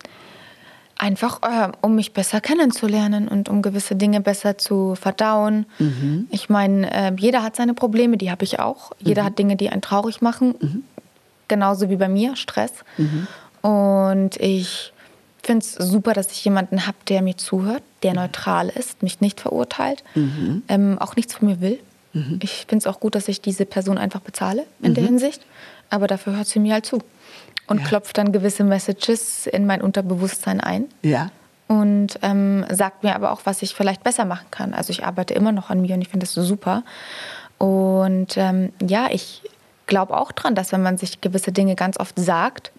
[0.98, 5.66] Einfach, äh, um mich besser kennenzulernen und um gewisse Dinge besser zu verdauen.
[5.78, 6.28] Mhm.
[6.30, 8.92] Ich meine, äh, jeder hat seine Probleme, die habe ich auch.
[8.98, 10.54] Jeder hat Dinge, die einen traurig machen.
[10.60, 10.84] Mhm.
[11.48, 12.72] Genauso wie bei mir, Stress.
[13.62, 14.92] Und ich
[15.42, 19.40] finde es super, dass ich jemanden habe, der mir zuhört, der neutral ist, mich nicht
[19.40, 20.04] verurteilt,
[20.68, 21.78] ähm, auch nichts von mir will.
[22.40, 25.40] Ich finde es auch gut, dass ich diese Person einfach bezahle in der Hinsicht.
[25.88, 26.98] Aber dafür hört sie mir halt zu.
[27.66, 27.86] Und Ja.
[27.86, 31.30] klopft dann gewisse Messages in mein Unterbewusstsein ein Ja.
[31.68, 34.74] und ähm, sagt mir aber auch, was ich vielleicht besser machen kann.
[34.74, 36.82] Also ich arbeite immer noch an mir und ich finde das so super.
[37.58, 39.42] Und ähm, ja, ich
[39.86, 42.72] glaube auch dran, dass wenn man sich gewisse Dinge ganz oft sagt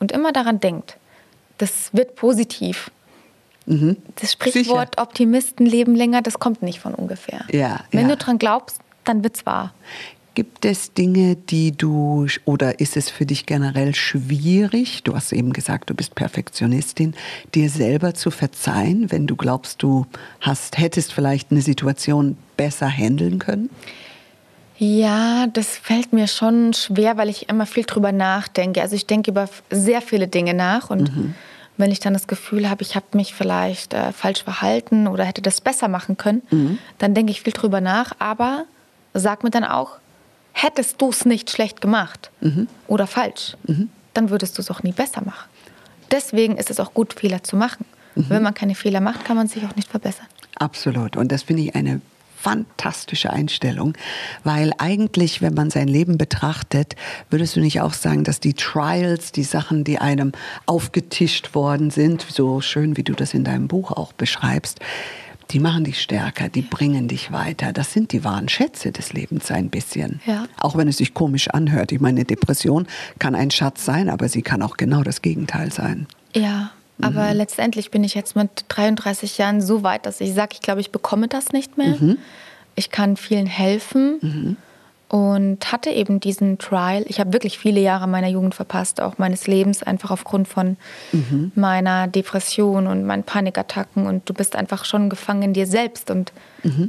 [0.00, 0.96] und immer daran denkt,
[1.62, 2.90] das wird positiv.
[3.66, 7.44] Das Sprichwort Optimisten leben länger, das kommt nicht von ungefähr.
[7.52, 8.16] Ja, Wenn ja.
[8.16, 9.72] du dran glaubst, dann wird's wahr.
[10.34, 15.52] Gibt es Dinge, die du oder ist es für dich generell schwierig, du hast eben
[15.52, 17.14] gesagt, du bist Perfektionistin,
[17.54, 20.06] dir selber zu verzeihen, wenn du glaubst, du
[20.40, 23.70] hast, hättest vielleicht eine Situation besser handeln können?
[24.78, 28.82] Ja, das fällt mir schon schwer, weil ich immer viel drüber nachdenke.
[28.82, 31.34] Also ich denke über sehr viele Dinge nach und
[31.76, 35.42] wenn ich dann das Gefühl habe, ich habe mich vielleicht äh, falsch verhalten oder hätte
[35.42, 38.64] das besser machen können, dann denke ich viel drüber nach, aber
[39.14, 39.98] sag mir dann auch,
[40.52, 42.30] hättest du es nicht schlecht gemacht
[42.86, 43.56] oder falsch,
[44.14, 45.48] dann würdest du es auch nie besser machen.
[46.10, 47.86] Deswegen ist es auch gut, Fehler zu machen.
[48.14, 50.26] Wenn man keine Fehler macht, kann man sich auch nicht verbessern.
[50.56, 51.16] Absolut.
[51.16, 52.02] Und das finde ich eine
[52.42, 53.94] fantastische Einstellung,
[54.42, 56.96] weil eigentlich, wenn man sein Leben betrachtet,
[57.30, 60.32] würdest du nicht auch sagen, dass die Trials, die Sachen, die einem
[60.66, 64.80] aufgetischt worden sind, so schön wie du das in deinem Buch auch beschreibst,
[65.50, 67.72] die machen dich stärker, die bringen dich weiter.
[67.72, 70.20] Das sind die wahren Schätze des Lebens ein bisschen.
[70.26, 70.46] Ja.
[70.58, 71.92] Auch wenn es sich komisch anhört.
[71.92, 72.86] Ich meine, eine Depression
[73.18, 76.06] kann ein Schatz sein, aber sie kann auch genau das Gegenteil sein.
[76.34, 76.70] Ja,
[77.02, 77.36] Aber mhm.
[77.36, 80.90] letztendlich bin ich jetzt mit 33 Jahren so weit, dass ich sage, ich glaube, ich
[80.90, 81.96] bekomme das nicht mehr.
[82.00, 82.18] Mhm.
[82.74, 84.18] Ich kann vielen helfen.
[84.22, 84.56] Mhm
[85.12, 87.04] und hatte eben diesen Trial.
[87.06, 90.78] Ich habe wirklich viele Jahre meiner Jugend verpasst, auch meines Lebens, einfach aufgrund von
[91.12, 91.52] mhm.
[91.54, 94.06] meiner Depression und meinen Panikattacken.
[94.06, 96.10] Und du bist einfach schon gefangen in dir selbst.
[96.10, 96.88] Und mhm.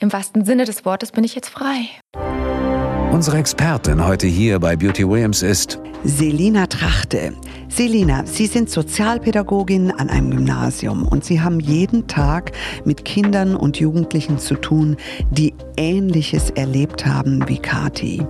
[0.00, 1.86] im wahrsten Sinne des Wortes bin ich jetzt frei.
[3.12, 7.34] Unsere Expertin heute hier bei Beauty Williams ist Selina Trachte.
[7.68, 12.52] Selina, Sie sind Sozialpädagogin an einem Gymnasium und Sie haben jeden Tag
[12.86, 14.96] mit Kindern und Jugendlichen zu tun,
[15.30, 18.26] die Ähnliches erlebt haben wie Kati.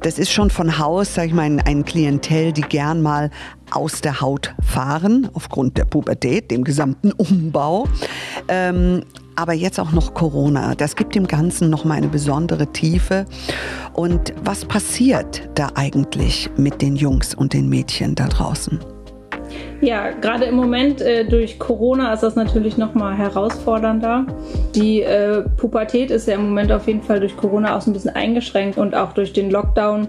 [0.00, 3.30] Das ist schon von Haus, sag ich mal, ein Klientel, die gern mal
[3.70, 7.86] aus der Haut fahren, aufgrund der Pubertät, dem gesamten Umbau.
[8.48, 9.02] Ähm,
[9.36, 10.74] aber jetzt auch noch Corona.
[10.74, 13.26] Das gibt dem Ganzen noch mal eine besondere Tiefe.
[13.92, 18.80] Und was passiert da eigentlich mit den Jungs und den Mädchen da draußen?
[19.80, 24.26] Ja, gerade im Moment äh, durch Corona ist das natürlich noch mal herausfordernder.
[24.74, 27.94] Die äh, Pubertät ist ja im Moment auf jeden Fall durch Corona auch so ein
[27.94, 30.08] bisschen eingeschränkt und auch durch den Lockdown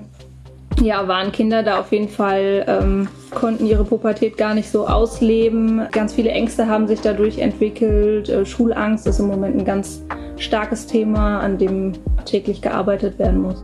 [0.82, 5.82] ja, waren Kinder da auf jeden Fall, ähm, konnten ihre Pubertät gar nicht so ausleben.
[5.92, 8.30] Ganz viele Ängste haben sich dadurch entwickelt.
[8.30, 10.04] Äh, Schulangst ist im Moment ein ganz
[10.38, 11.94] starkes Thema, an dem
[12.26, 13.63] täglich gearbeitet werden muss.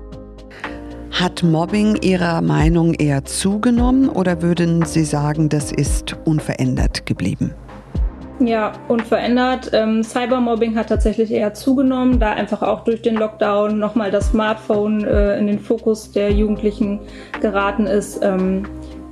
[1.12, 7.54] Hat Mobbing Ihrer Meinung eher zugenommen oder würden Sie sagen, das ist unverändert geblieben?
[8.40, 9.70] Ja, unverändert.
[9.74, 15.04] Ähm, Cybermobbing hat tatsächlich eher zugenommen, da einfach auch durch den Lockdown nochmal das Smartphone
[15.04, 17.00] äh, in den Fokus der Jugendlichen
[17.42, 18.64] geraten ist, ähm,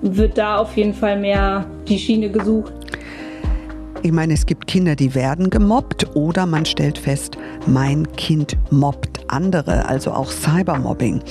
[0.02, 2.74] wird da auf jeden Fall mehr die Schiene gesucht.
[4.04, 9.20] Ich meine, es gibt Kinder, die werden gemobbt oder man stellt fest, mein Kind mobbt
[9.28, 11.22] andere, also auch Cybermobbing.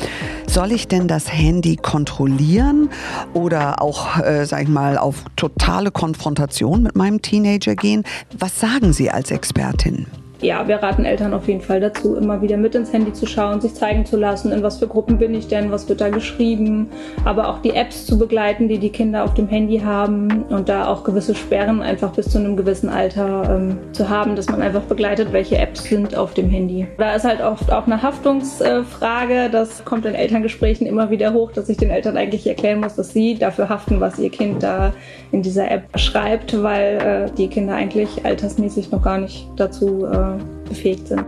[0.53, 2.91] Soll ich denn das Handy kontrollieren
[3.35, 8.03] oder auch, äh, sag ich mal, auf totale Konfrontation mit meinem Teenager gehen?
[8.37, 10.07] Was sagen Sie als Expertin?
[10.41, 13.61] Ja, wir raten Eltern auf jeden Fall dazu, immer wieder mit ins Handy zu schauen,
[13.61, 16.91] sich zeigen zu lassen, in was für Gruppen bin ich denn, was wird da geschrieben,
[17.25, 20.87] aber auch die Apps zu begleiten, die die Kinder auf dem Handy haben und da
[20.87, 24.83] auch gewisse Sperren einfach bis zu einem gewissen Alter ähm, zu haben, dass man einfach
[24.83, 26.87] begleitet, welche Apps sind auf dem Handy.
[26.99, 31.69] Da ist halt oft auch eine Haftungsfrage, das kommt in Elterngesprächen immer wieder hoch, dass
[31.69, 34.93] ich den Eltern eigentlich erklären muss, dass sie dafür haften, was ihr Kind da
[35.33, 40.30] in dieser App schreibt, weil äh, die Kinder eigentlich altersmäßig noch gar nicht dazu äh,
[40.69, 41.25] befähigt sind.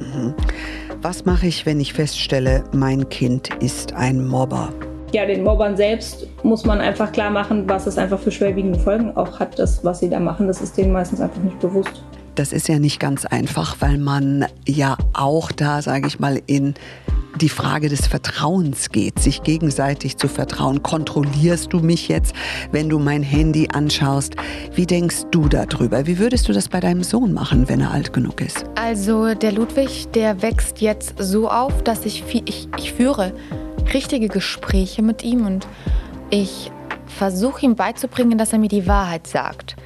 [0.00, 0.34] Mhm.
[1.02, 4.72] Was mache ich, wenn ich feststelle, mein Kind ist ein Mobber?
[5.12, 9.16] Ja, den Mobbern selbst muss man einfach klar machen, was es einfach für schwerwiegende Folgen
[9.16, 10.46] auch hat, das, was sie da machen.
[10.46, 12.02] Das ist denen meistens einfach nicht bewusst.
[12.34, 16.74] Das ist ja nicht ganz einfach, weil man ja auch da, sage ich mal, in
[17.36, 20.82] die Frage des Vertrauens geht, sich gegenseitig zu vertrauen.
[20.82, 22.34] Kontrollierst du mich jetzt,
[22.72, 24.36] wenn du mein Handy anschaust?
[24.74, 26.06] Wie denkst du darüber?
[26.06, 28.64] Wie würdest du das bei deinem Sohn machen, wenn er alt genug ist?
[28.74, 33.32] Also der Ludwig, der wächst jetzt so auf, dass ich, ich, ich führe
[33.92, 35.66] richtige Gespräche mit ihm und
[36.30, 36.70] ich
[37.06, 39.76] versuche ihm beizubringen, dass er mir die Wahrheit sagt.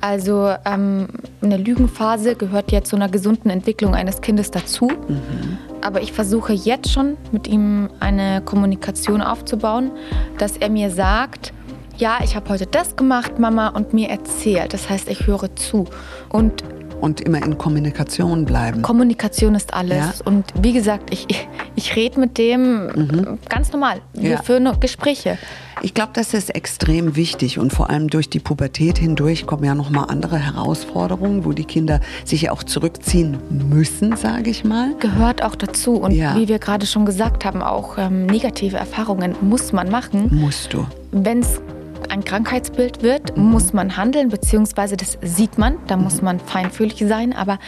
[0.00, 1.08] Also ähm,
[1.42, 4.86] eine Lügenphase gehört jetzt zu einer gesunden Entwicklung eines Kindes dazu.
[4.86, 5.58] Mhm.
[5.82, 9.90] Aber ich versuche jetzt schon mit ihm eine Kommunikation aufzubauen,
[10.38, 11.52] dass er mir sagt,
[11.96, 14.72] ja, ich habe heute das gemacht, Mama, und mir erzählt.
[14.72, 15.86] Das heißt, ich höre zu.
[16.30, 16.64] Und
[17.00, 18.82] und immer in Kommunikation bleiben.
[18.82, 19.96] Kommunikation ist alles.
[19.96, 20.12] Ja.
[20.24, 23.38] Und wie gesagt, ich, ich, ich rede mit dem mhm.
[23.48, 24.00] ganz normal.
[24.12, 24.42] Wir ja.
[24.42, 25.38] führen Gespräche.
[25.82, 29.74] Ich glaube, das ist extrem wichtig und vor allem durch die Pubertät hindurch kommen ja
[29.74, 34.94] noch mal andere Herausforderungen, wo die Kinder sich ja auch zurückziehen müssen, sage ich mal.
[35.00, 36.36] Gehört auch dazu und ja.
[36.36, 40.28] wie wir gerade schon gesagt haben, auch ähm, negative Erfahrungen muss man machen.
[40.30, 40.86] Musst du.
[41.12, 41.60] Wenn es
[42.08, 47.32] ein Krankheitsbild wird, muss man handeln, beziehungsweise das sieht man, da muss man feinfühlig sein,
[47.34, 47.58] aber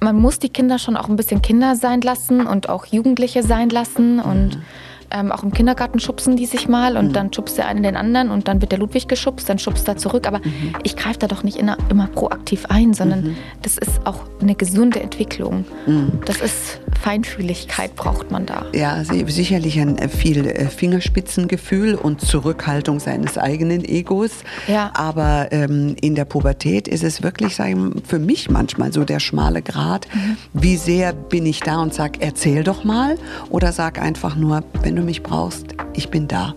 [0.00, 3.70] man muss die Kinder schon auch ein bisschen Kinder sein lassen und auch Jugendliche sein
[3.70, 4.20] lassen.
[4.20, 4.62] Und mhm.
[5.10, 7.12] Ähm, auch im Kindergarten schubsen die sich mal und mhm.
[7.12, 9.96] dann schubst der eine den anderen und dann wird der Ludwig geschubst, dann schubst er
[9.96, 10.26] zurück.
[10.26, 10.74] Aber mhm.
[10.82, 13.36] ich greife da doch nicht immer, immer proaktiv ein, sondern mhm.
[13.62, 15.64] das ist auch eine gesunde Entwicklung.
[15.86, 16.20] Mhm.
[16.26, 18.66] Das ist Feinfühligkeit braucht man da.
[18.74, 24.30] Ja, sicherlich ein äh, viel äh, Fingerspitzengefühl und Zurückhaltung seines eigenen Egos.
[24.66, 24.90] Ja.
[24.94, 29.62] Aber ähm, in der Pubertät ist es wirklich, sagen für mich manchmal so der schmale
[29.62, 30.06] Grat.
[30.12, 30.36] Mhm.
[30.52, 33.16] Wie sehr bin ich da und sag, erzähl doch mal
[33.48, 36.54] oder sag einfach nur, wenn du mich brauchst, ich bin da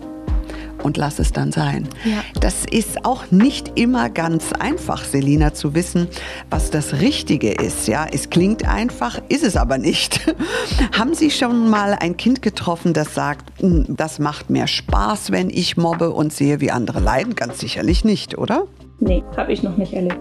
[0.82, 1.88] und lass es dann sein.
[2.04, 2.22] Ja.
[2.40, 6.08] Das ist auch nicht immer ganz einfach, Selina, zu wissen,
[6.50, 7.86] was das Richtige ist.
[7.86, 10.20] Ja, es klingt einfach, ist es aber nicht.
[10.92, 15.50] Haben Sie schon mal ein Kind getroffen, das sagt, hm, das macht mehr Spaß, wenn
[15.50, 17.34] ich mobbe und sehe, wie andere leiden?
[17.34, 18.66] Ganz sicherlich nicht, oder?
[19.04, 20.20] Nee, habe ich noch nicht erlebt.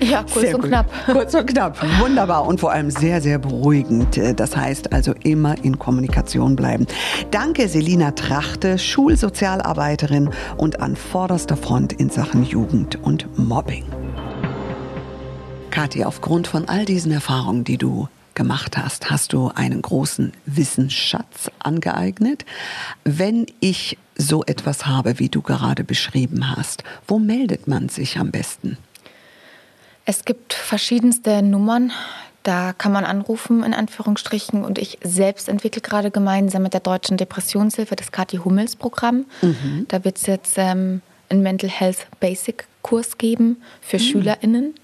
[0.00, 0.70] Ja, kurz Sehr und gut.
[0.70, 0.90] knapp.
[1.06, 1.78] Kurz und knapp.
[2.00, 4.20] Wunderbar und vor allem sehr, sehr beruhigend.
[4.36, 6.88] Das heißt also immer in Kommunikation bleiben.
[7.30, 13.84] Danke, Selina Trachte, Schulsozialarbeiterin und an vorderster Front in Sachen Jugend und Mobbing.
[15.70, 21.50] Kathi, aufgrund von all diesen Erfahrungen, die du gemacht hast, hast du einen großen Wissensschatz
[21.58, 22.44] angeeignet.
[23.04, 28.30] Wenn ich so etwas habe, wie du gerade beschrieben hast, wo meldet man sich am
[28.30, 28.78] besten?
[30.04, 31.92] Es gibt verschiedenste Nummern.
[32.42, 34.64] Da kann man anrufen, in Anführungsstrichen.
[34.64, 39.26] Und ich selbst entwickle gerade gemeinsam mit der Deutschen Depressionshilfe das Kathi Hummels Programm.
[39.88, 44.74] Da wird es jetzt ähm, einen Mental Health Basic Kurs geben für SchülerInnen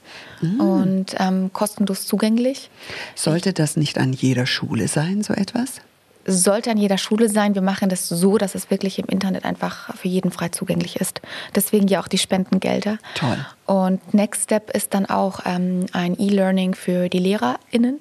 [0.58, 2.70] und ähm, kostenlos zugänglich.
[3.14, 5.80] Sollte das nicht an jeder Schule sein, so etwas?
[6.26, 7.54] sollte an jeder Schule sein.
[7.54, 11.20] Wir machen das so, dass es wirklich im Internet einfach für jeden frei zugänglich ist.
[11.54, 12.98] Deswegen ja auch die Spendengelder.
[13.14, 13.38] Toll.
[13.66, 18.00] Und Next Step ist dann auch ähm, ein E-Learning für die LehrerInnen,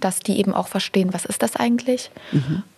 [0.00, 2.10] dass die eben auch verstehen, was ist das eigentlich.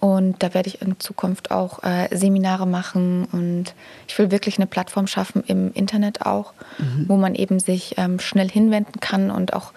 [0.00, 3.74] Und da werde ich in Zukunft auch äh, Seminare machen und
[4.08, 6.54] ich will wirklich eine Plattform schaffen im Internet auch,
[7.06, 9.72] wo man eben sich ähm, schnell hinwenden kann und auch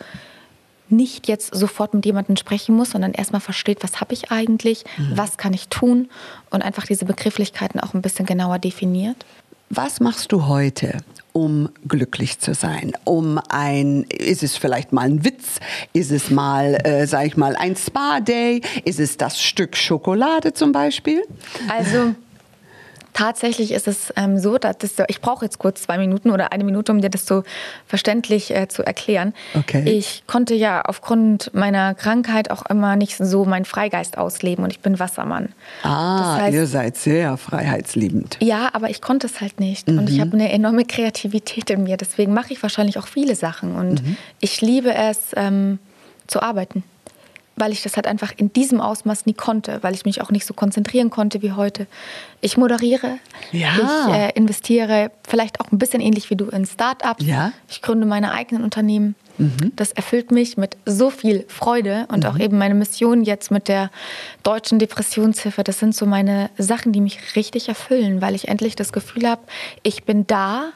[0.90, 5.38] nicht jetzt sofort mit jemandem sprechen muss, sondern erstmal versteht, was habe ich eigentlich, was
[5.38, 6.10] kann ich tun
[6.50, 9.26] und einfach diese Begrifflichkeiten auch ein bisschen genauer definiert.
[9.70, 11.00] Was machst du heute,
[11.36, 12.94] um glücklich zu sein?
[13.04, 15.60] Um ein, ist es vielleicht mal ein Witz?
[15.92, 18.62] Ist es mal, äh, sag ich mal, ein Spa-Day?
[18.86, 21.22] Ist es das Stück Schokolade zum Beispiel?
[21.68, 22.16] Also
[23.16, 26.64] tatsächlich ist es ähm, so, dass das, ich brauche jetzt kurz zwei Minuten oder eine
[26.64, 27.42] Minute, um dir das so
[27.88, 29.34] verständlich äh, zu erklären.
[29.56, 29.84] Okay.
[29.90, 34.82] Ich konnte ja aufgrund meiner Krankheit auch immer nicht so meinen Freigeist ausleben und ich
[34.82, 35.50] bin Wassermann.
[35.82, 38.38] Ah, Das heißt- ihr seid sehr freiheitsliebend.
[38.42, 39.88] Ja, aber ich konnte es halt nicht.
[39.88, 41.98] Und ich habe eine enorme Kreativität in mir.
[41.98, 43.76] Deswegen mache ich wahrscheinlich auch viele Sachen.
[43.76, 44.04] Und
[44.42, 45.80] ich liebe es, ähm,
[46.28, 46.84] zu arbeiten.
[47.58, 50.46] Weil ich das halt einfach in diesem Ausmaß nie konnte, weil ich mich auch nicht
[50.46, 51.88] so konzentrieren konnte wie heute.
[52.42, 53.18] Ich moderiere,
[53.54, 53.70] Ja.
[54.10, 57.24] ich äh, investiere vielleicht auch ein bisschen ähnlich wie du in Startups.
[57.26, 57.54] Ja.
[57.70, 59.16] Ich gründe meine eigenen Unternehmen.
[59.76, 63.92] Das erfüllt mich mit so viel Freude und auch eben meine Mission jetzt mit der
[64.44, 65.62] Deutschen Depressionshilfe.
[65.66, 69.42] Das sind so meine Sachen, die mich richtig erfüllen, weil ich endlich das Gefühl habe,
[69.84, 70.70] ich bin da,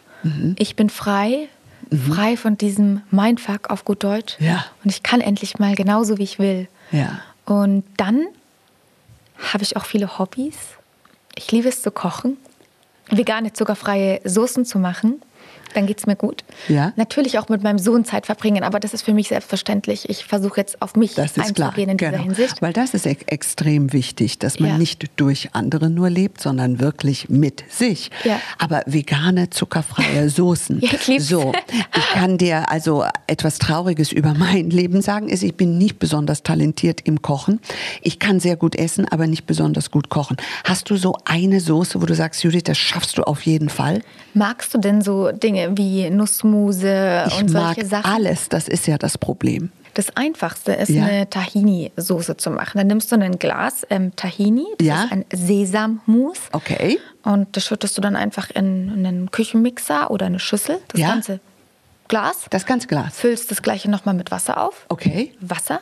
[0.57, 1.47] ich bin frei,
[1.91, 4.38] frei von diesem Mindfuck auf gut Deutsch.
[4.39, 4.65] Ja.
[4.84, 6.67] Und ich kann endlich mal genauso, wie ich will.
[6.91, 7.19] Ja.
[7.45, 8.28] Und dann
[9.52, 10.58] habe ich auch viele Hobbys.
[11.36, 12.38] Ich liebe es zu kochen,
[13.10, 15.21] vegane, zuckerfreie Soßen zu machen.
[15.73, 16.43] Dann geht es mir gut.
[16.67, 16.93] Ja.
[16.95, 20.10] Natürlich auch mit meinem Sohn Zeit verbringen, aber das ist für mich selbstverständlich.
[20.10, 21.69] Ich versuche jetzt auf mich Das ist klar.
[21.69, 22.23] einzugehen in dieser Genau.
[22.23, 22.62] Hinsicht.
[22.62, 24.77] Weil das ist e extrem wichtig, dass man Ja.
[24.77, 28.10] nicht durch andere nur lebt, sondern wirklich mit sich.
[28.23, 28.39] Ja.
[28.58, 30.79] Aber vegane, zuckerfreie Soßen.
[30.82, 31.27] Ja, ich lieb's.
[31.27, 31.51] So,
[31.95, 36.41] ich kann dir also etwas Trauriges über mein Leben sagen, ist, ich bin nicht besonders
[36.43, 37.60] talentiert im Kochen.
[38.01, 40.38] Ich kann sehr gut essen, aber nicht besonders gut kochen.
[40.63, 44.01] Hast du so eine Soße, wo du sagst, Judith, das schaffst du auf jeden Fall?
[44.34, 48.11] Magst du denn so Dinge wie Nussmuse Ich und mag solche Sachen?
[48.11, 49.71] alles, das ist ja das Problem.
[49.95, 51.03] Das Einfachste ist Ja.
[51.05, 52.77] eine Tahini-Soße zu machen.
[52.77, 55.03] Dann nimmst du ein Glas ähm, Tahini, das Ja.
[55.05, 56.37] ist ein Sesammus.
[56.51, 56.99] Okay.
[57.23, 61.09] Und das schüttest du dann einfach in, in einen Küchenmixer oder eine Schüssel, das Ja.
[61.09, 61.39] ganze
[62.07, 62.45] Glas.
[62.49, 63.17] Das ganze Glas.
[63.17, 64.85] Füllst das gleiche nochmal mit Wasser auf.
[64.89, 65.33] Okay.
[65.41, 65.79] Wasser,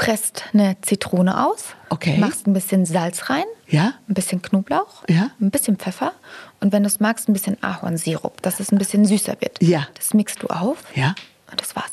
[0.00, 2.16] presst eine Zitrone aus, Okay.
[2.16, 3.92] machst ein bisschen Salz rein, Ja.
[4.08, 5.30] ein bisschen Knoblauch, Ja.
[5.40, 6.12] ein bisschen Pfeffer
[6.60, 9.62] und wenn du es magst, ein bisschen Ahornsirup, dass es ein bisschen süßer wird.
[9.62, 9.86] Ja.
[9.94, 11.14] Das mixt du auf Ja.
[11.50, 11.92] und das war's.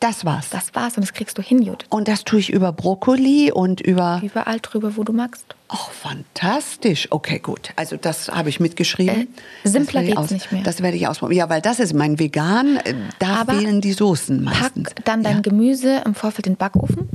[0.00, 0.50] Das war's.
[0.50, 1.86] Das war's und das kriegst du hin, Judith.
[1.90, 4.20] Und das tue ich über Brokkoli und über.
[4.22, 5.44] Überall drüber, wo du magst.
[5.68, 7.08] Oh, fantastisch.
[7.10, 7.70] Okay, gut.
[7.76, 9.28] Also das habe ich mitgeschrieben.
[9.64, 10.62] Äh, simpler Das werde ich geht's nicht mehr.
[10.62, 11.38] Das werde ich ausprobieren.
[11.38, 12.76] Ja, weil das ist mein Vegan.
[12.84, 14.90] äh, Da Aber fehlen die Soßen meistens.
[14.94, 15.40] Pack dann dein ja.
[15.40, 17.08] Gemüse im Vorfeld in den Backofen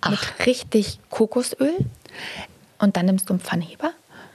[0.00, 0.10] Ach.
[0.10, 1.74] mit richtig Kokosöl
[2.78, 3.90] und dann nimmst du einen Pfannheber,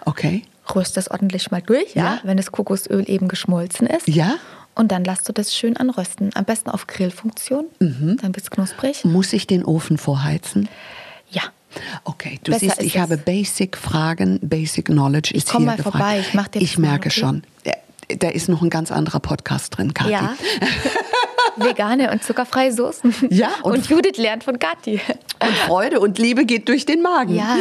[0.05, 0.43] Okay.
[0.75, 2.03] rührst das ordentlich mal durch, ja.
[2.15, 2.19] Ja.
[2.23, 4.07] wenn das Kokosöl eben geschmolzen ist.
[4.07, 4.35] Ja.
[4.75, 6.31] Und dann lässt du das schön anrösten.
[6.35, 8.17] Am besten auf Grillfunktion, Mhm.
[8.21, 9.05] dann wird es knusprig.
[9.05, 10.67] Muss ich den Ofen vorheizen?
[11.29, 11.43] Ja.
[12.03, 15.75] Okay, du Besser siehst, ist ich habe Basic Fragen, Basic Knowledge ist komm hier mal
[15.77, 15.95] gefragt.
[15.97, 17.19] vorbei, ich mach dir Ich merke okay?
[17.19, 17.43] schon.
[18.19, 20.11] Da ist noch ein ganz anderer Podcast drin, Kathi.
[20.11, 20.35] Ja.
[21.57, 23.13] Vegane und zuckerfreie Soßen.
[23.29, 24.99] Ja, und- Und, Judith lernt von Kathi.
[25.41, 27.35] Und Freude und Liebe geht durch den Magen.
[27.35, 27.55] Ja,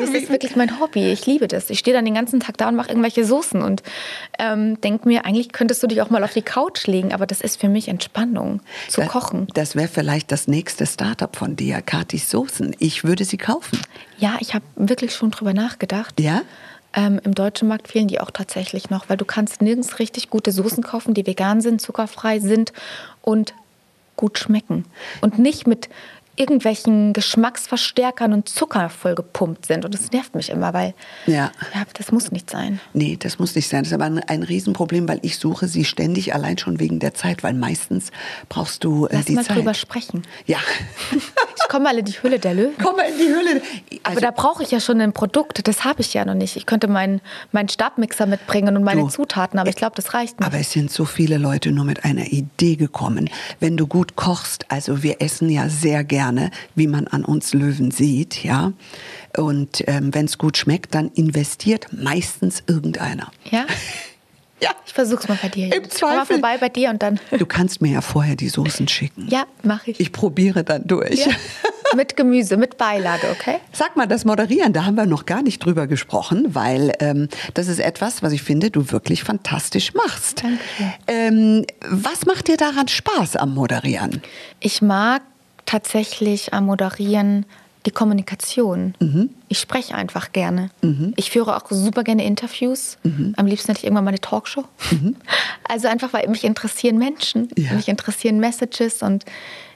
[0.00, 1.10] das ist wirklich mein Hobby.
[1.12, 1.68] Ich liebe das.
[1.68, 3.82] Ich stehe dann den ganzen Tag da und mache irgendwelche Soßen und
[4.38, 7.40] ähm, denke mir, eigentlich könntest du dich auch mal auf die Couch legen, aber das
[7.42, 9.46] ist für mich Entspannung, zu Da- kochen.
[9.54, 12.74] Das wäre vielleicht das nächste Startup von dir, Kathis Soßen.
[12.78, 13.78] Ich würde sie kaufen.
[14.18, 16.18] Ja, ich habe wirklich schon drüber nachgedacht.
[16.18, 16.42] Ja?
[16.96, 20.50] Ähm, Im deutschen Markt fehlen die auch tatsächlich noch, weil du kannst nirgends richtig gute
[20.50, 22.72] Soßen kaufen, die vegan sind, zuckerfrei sind
[23.20, 23.54] und
[24.16, 24.86] gut schmecken.
[25.20, 25.90] Und nicht mit
[26.36, 29.84] irgendwelchen Geschmacksverstärkern und Zucker vollgepumpt sind.
[29.84, 30.94] Und das nervt mich immer, weil
[31.26, 31.50] Ja.
[31.74, 32.80] ja, das muss nicht sein.
[32.92, 33.80] Nee, das muss nicht sein.
[33.80, 37.14] Das ist aber ein, ein Riesenproblem, weil ich suche sie ständig allein schon wegen der
[37.14, 38.10] Zeit, weil meistens
[38.48, 39.56] brauchst du äh, Lass die mal Zeit.
[39.56, 40.22] drüber sprechen.
[40.46, 40.58] Ja.
[41.58, 42.74] Ich komme mal in die Hülle der Löwen.
[42.80, 43.60] Komm mal in die Hülle.
[44.04, 45.66] Aber Also, da brauche ich ja schon ein Produkt.
[45.66, 46.54] Das habe ich ja noch nicht.
[46.56, 47.20] Ich könnte meinen,
[47.50, 50.46] meinen Stabmixer mitbringen und meine Du, Zutaten, aber ich glaube, das reicht nicht.
[50.46, 53.28] aber es sind so viele Leute nur mit einer Idee gekommen.
[53.58, 56.25] Wenn du gut kochst, also wir essen ja sehr gerne,
[56.74, 58.72] wie man an uns Löwen sieht, ja.
[59.36, 63.30] Und ähm, wenn es gut schmeckt, dann investiert meistens irgendeiner.
[63.50, 63.66] ja?
[64.58, 64.70] Ja.
[64.86, 65.66] Ich versuch's mal bei dir.
[65.66, 65.84] Im.
[65.84, 66.36] Ich komm mal Zweifel.
[66.36, 67.20] vorbei bei dir und dann.
[67.38, 69.28] Du kannst mir ja vorher die Soßen schicken.
[69.28, 70.00] Ja, mache ich.
[70.00, 71.26] Ich probiere dann durch.
[71.26, 71.32] Ja.
[71.94, 73.56] mit Gemüse, mit Beilage, okay?
[73.72, 77.68] Sag mal, das Moderieren, da haben wir noch gar nicht drüber gesprochen, weil ähm, das
[77.68, 80.42] ist etwas, was ich finde, du wirklich fantastisch machst.
[80.42, 80.92] Dankeschön.
[81.06, 84.22] Ähm, was macht dir daran Spaß am Moderieren?
[84.60, 85.22] Ich mag
[85.66, 87.44] tatsächlich am Moderieren
[87.84, 88.94] die Kommunikation.
[89.00, 89.30] Mhm.
[89.48, 90.70] Ich spreche einfach gerne.
[91.14, 92.98] Ich führe auch super gerne Interviews.
[93.04, 93.34] Mhm.
[93.36, 94.64] Am liebsten hätte ich irgendwann mal eine Talkshow.
[95.68, 97.72] Also einfach, weil mich interessieren Menschen, Ja.
[97.74, 99.24] mich interessieren Messages und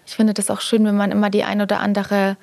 [0.06, 2.36] ich finde das auch schön, wenn man immer die ein oder andere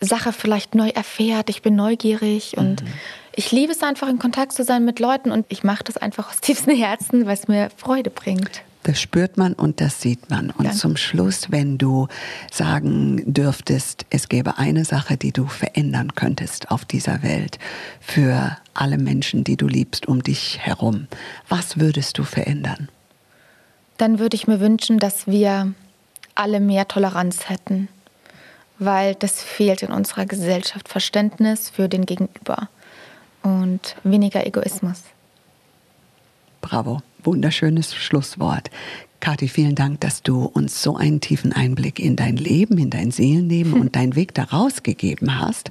[0.00, 1.48] Sache vielleicht neu erfährt.
[1.48, 2.88] Ich bin neugierig und Mhm.
[3.36, 6.28] ich liebe es einfach, in Kontakt zu sein mit Leuten und ich mache das einfach
[6.30, 8.62] aus tiefstem Herzen, weil es mir Freude bringt.
[8.84, 10.50] Das spürt man und das sieht man.
[10.50, 10.78] Und Danke.
[10.78, 12.08] zum Schluss, wenn du
[12.50, 17.58] sagen dürftest, es gäbe eine Sache, die du verändern könntest auf dieser Welt
[18.00, 21.06] für alle Menschen, die du liebst um dich herum,
[21.48, 22.88] was würdest du verändern?
[23.98, 25.72] Dann würde ich mir wünschen, dass wir
[26.34, 27.88] alle mehr Toleranz hätten,
[28.78, 30.88] weil das fehlt in unserer Gesellschaft.
[30.88, 32.68] Verständnis für den Gegenüber
[33.42, 35.02] und weniger Egoismus.
[36.72, 38.70] Bravo, wunderschönes Schlusswort.
[39.20, 43.10] Kathi, vielen Dank, dass du uns so einen tiefen Einblick in dein Leben, in dein
[43.10, 45.68] Seelenleben und deinen Weg daraus gegeben hast.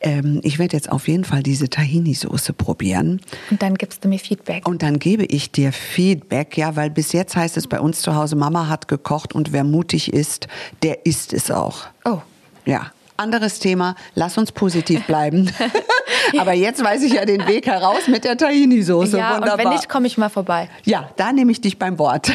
[0.00, 3.20] Ähm, ich werde jetzt auf jeden Fall diese Tahini-Soße probieren.
[3.50, 4.68] Und dann gibst du mir Feedback.
[4.68, 8.14] Und dann gebe ich dir Feedback, ja, weil bis jetzt heißt es bei uns zu
[8.14, 10.46] Hause, Mama hat gekocht und wer mutig ist,
[10.84, 11.88] der isst es auch.
[12.04, 12.20] Oh.
[12.64, 15.50] Ja, anderes Thema, lass uns positiv bleiben.
[16.38, 19.18] Aber jetzt weiß ich ja den Weg heraus mit der Tahini-Soße.
[19.18, 19.58] ja, Wunderbar.
[19.58, 20.68] und wenn nicht, komme ich mal vorbei.
[20.84, 22.32] Ja, da nehme ich dich beim Wort.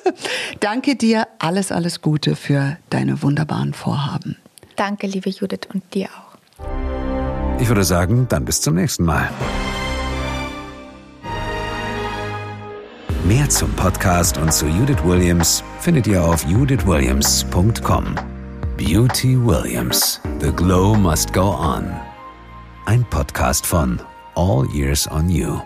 [0.60, 4.36] Danke dir, alles, alles Gute für deine wunderbaren Vorhaben.
[4.76, 6.36] Danke, liebe Judith, und dir auch.
[7.58, 9.30] Ich würde sagen, dann bis zum nächsten Mal.
[13.24, 18.35] Mehr zum Podcast und zu Judith Williams findet ihr auf judithwilliams.com.
[18.76, 20.20] Beauty Williams.
[20.38, 21.98] The Glow Must Go On.
[22.84, 23.98] Ein Podcast von
[24.34, 25.62] All Years on You.